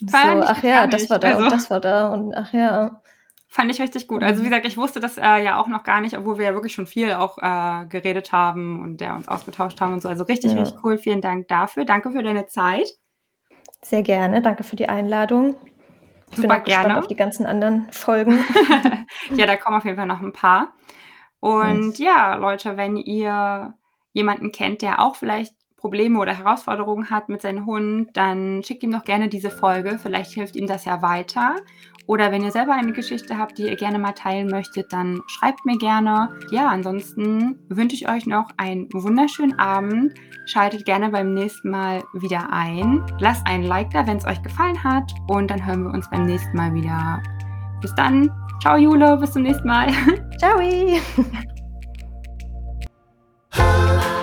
So, 0.00 0.16
ach 0.16 0.62
ja, 0.62 0.86
das 0.86 1.08
war 1.08 1.18
da 1.18 1.28
also, 1.28 1.44
und 1.44 1.52
das 1.52 1.70
war 1.70 1.80
da 1.80 2.08
und 2.12 2.34
ach 2.34 2.52
ja. 2.52 3.00
Fand 3.48 3.70
ich 3.70 3.80
richtig 3.80 4.08
gut. 4.08 4.24
Also 4.24 4.40
wie 4.40 4.46
mhm. 4.46 4.50
gesagt, 4.50 4.66
ich 4.66 4.76
wusste 4.76 4.98
das 4.98 5.16
äh, 5.16 5.44
ja 5.44 5.60
auch 5.60 5.68
noch 5.68 5.84
gar 5.84 6.00
nicht, 6.00 6.18
obwohl 6.18 6.38
wir 6.38 6.44
ja 6.46 6.54
wirklich 6.54 6.74
schon 6.74 6.88
viel 6.88 7.12
auch 7.12 7.38
äh, 7.38 7.86
geredet 7.86 8.32
haben 8.32 8.82
und 8.82 9.00
der 9.00 9.14
uns 9.14 9.28
ausgetauscht 9.28 9.80
haben 9.80 9.92
und 9.92 10.02
so. 10.02 10.08
Also 10.08 10.24
richtig, 10.24 10.52
ja. 10.52 10.60
richtig 10.60 10.82
cool. 10.82 10.98
Vielen 10.98 11.20
Dank 11.20 11.46
dafür. 11.46 11.84
Danke 11.84 12.10
für 12.10 12.24
deine 12.24 12.46
Zeit. 12.48 12.88
Sehr 13.80 14.02
gerne. 14.02 14.42
Danke 14.42 14.64
für 14.64 14.74
die 14.74 14.88
Einladung. 14.88 15.54
Ich 16.30 16.36
Super 16.36 16.48
bin 16.48 16.62
auch 16.62 16.64
gerne. 16.64 16.98
auf 16.98 17.06
die 17.06 17.14
ganzen 17.14 17.46
anderen 17.46 17.86
Folgen. 17.92 18.44
ja, 19.36 19.46
da 19.46 19.56
kommen 19.56 19.76
auf 19.76 19.84
jeden 19.84 19.96
Fall 19.96 20.06
noch 20.06 20.20
ein 20.20 20.32
paar. 20.32 20.72
Und 21.38 21.88
nice. 21.90 21.98
ja, 21.98 22.34
Leute, 22.34 22.76
wenn 22.76 22.96
ihr 22.96 23.74
jemanden 24.14 24.50
kennt, 24.50 24.80
der 24.80 25.00
auch 25.00 25.16
vielleicht 25.16 25.52
Probleme 25.76 26.18
oder 26.18 26.32
Herausforderungen 26.32 27.10
hat 27.10 27.28
mit 27.28 27.42
seinem 27.42 27.66
Hund, 27.66 28.08
dann 28.14 28.62
schickt 28.62 28.82
ihm 28.82 28.90
doch 28.90 29.04
gerne 29.04 29.28
diese 29.28 29.50
Folge. 29.50 29.98
Vielleicht 30.02 30.30
hilft 30.32 30.56
ihm 30.56 30.66
das 30.66 30.86
ja 30.86 31.02
weiter. 31.02 31.56
Oder 32.06 32.32
wenn 32.32 32.42
ihr 32.42 32.50
selber 32.50 32.72
eine 32.72 32.92
Geschichte 32.92 33.36
habt, 33.36 33.58
die 33.58 33.64
ihr 33.64 33.76
gerne 33.76 33.98
mal 33.98 34.12
teilen 34.12 34.48
möchtet, 34.48 34.90
dann 34.94 35.20
schreibt 35.26 35.66
mir 35.66 35.76
gerne. 35.76 36.30
Ja, 36.50 36.68
ansonsten 36.68 37.58
wünsche 37.68 37.96
ich 37.96 38.08
euch 38.08 38.24
noch 38.24 38.48
einen 38.56 38.88
wunderschönen 38.94 39.58
Abend. 39.58 40.14
Schaltet 40.46 40.86
gerne 40.86 41.10
beim 41.10 41.34
nächsten 41.34 41.68
Mal 41.68 42.02
wieder 42.14 42.50
ein. 42.50 43.04
Lasst 43.18 43.46
ein 43.46 43.62
Like 43.62 43.90
da, 43.90 44.06
wenn 44.06 44.16
es 44.16 44.26
euch 44.26 44.42
gefallen 44.42 44.82
hat. 44.82 45.12
Und 45.28 45.50
dann 45.50 45.66
hören 45.66 45.84
wir 45.84 45.92
uns 45.92 46.08
beim 46.08 46.24
nächsten 46.24 46.56
Mal 46.56 46.72
wieder. 46.72 47.22
Bis 47.82 47.94
dann. 47.94 48.30
Ciao, 48.62 48.78
Jule. 48.78 49.18
Bis 49.18 49.32
zum 49.32 49.42
nächsten 49.42 49.68
Mal. 49.68 49.88
Ciao. 50.38 50.60
Oh. 53.56 54.13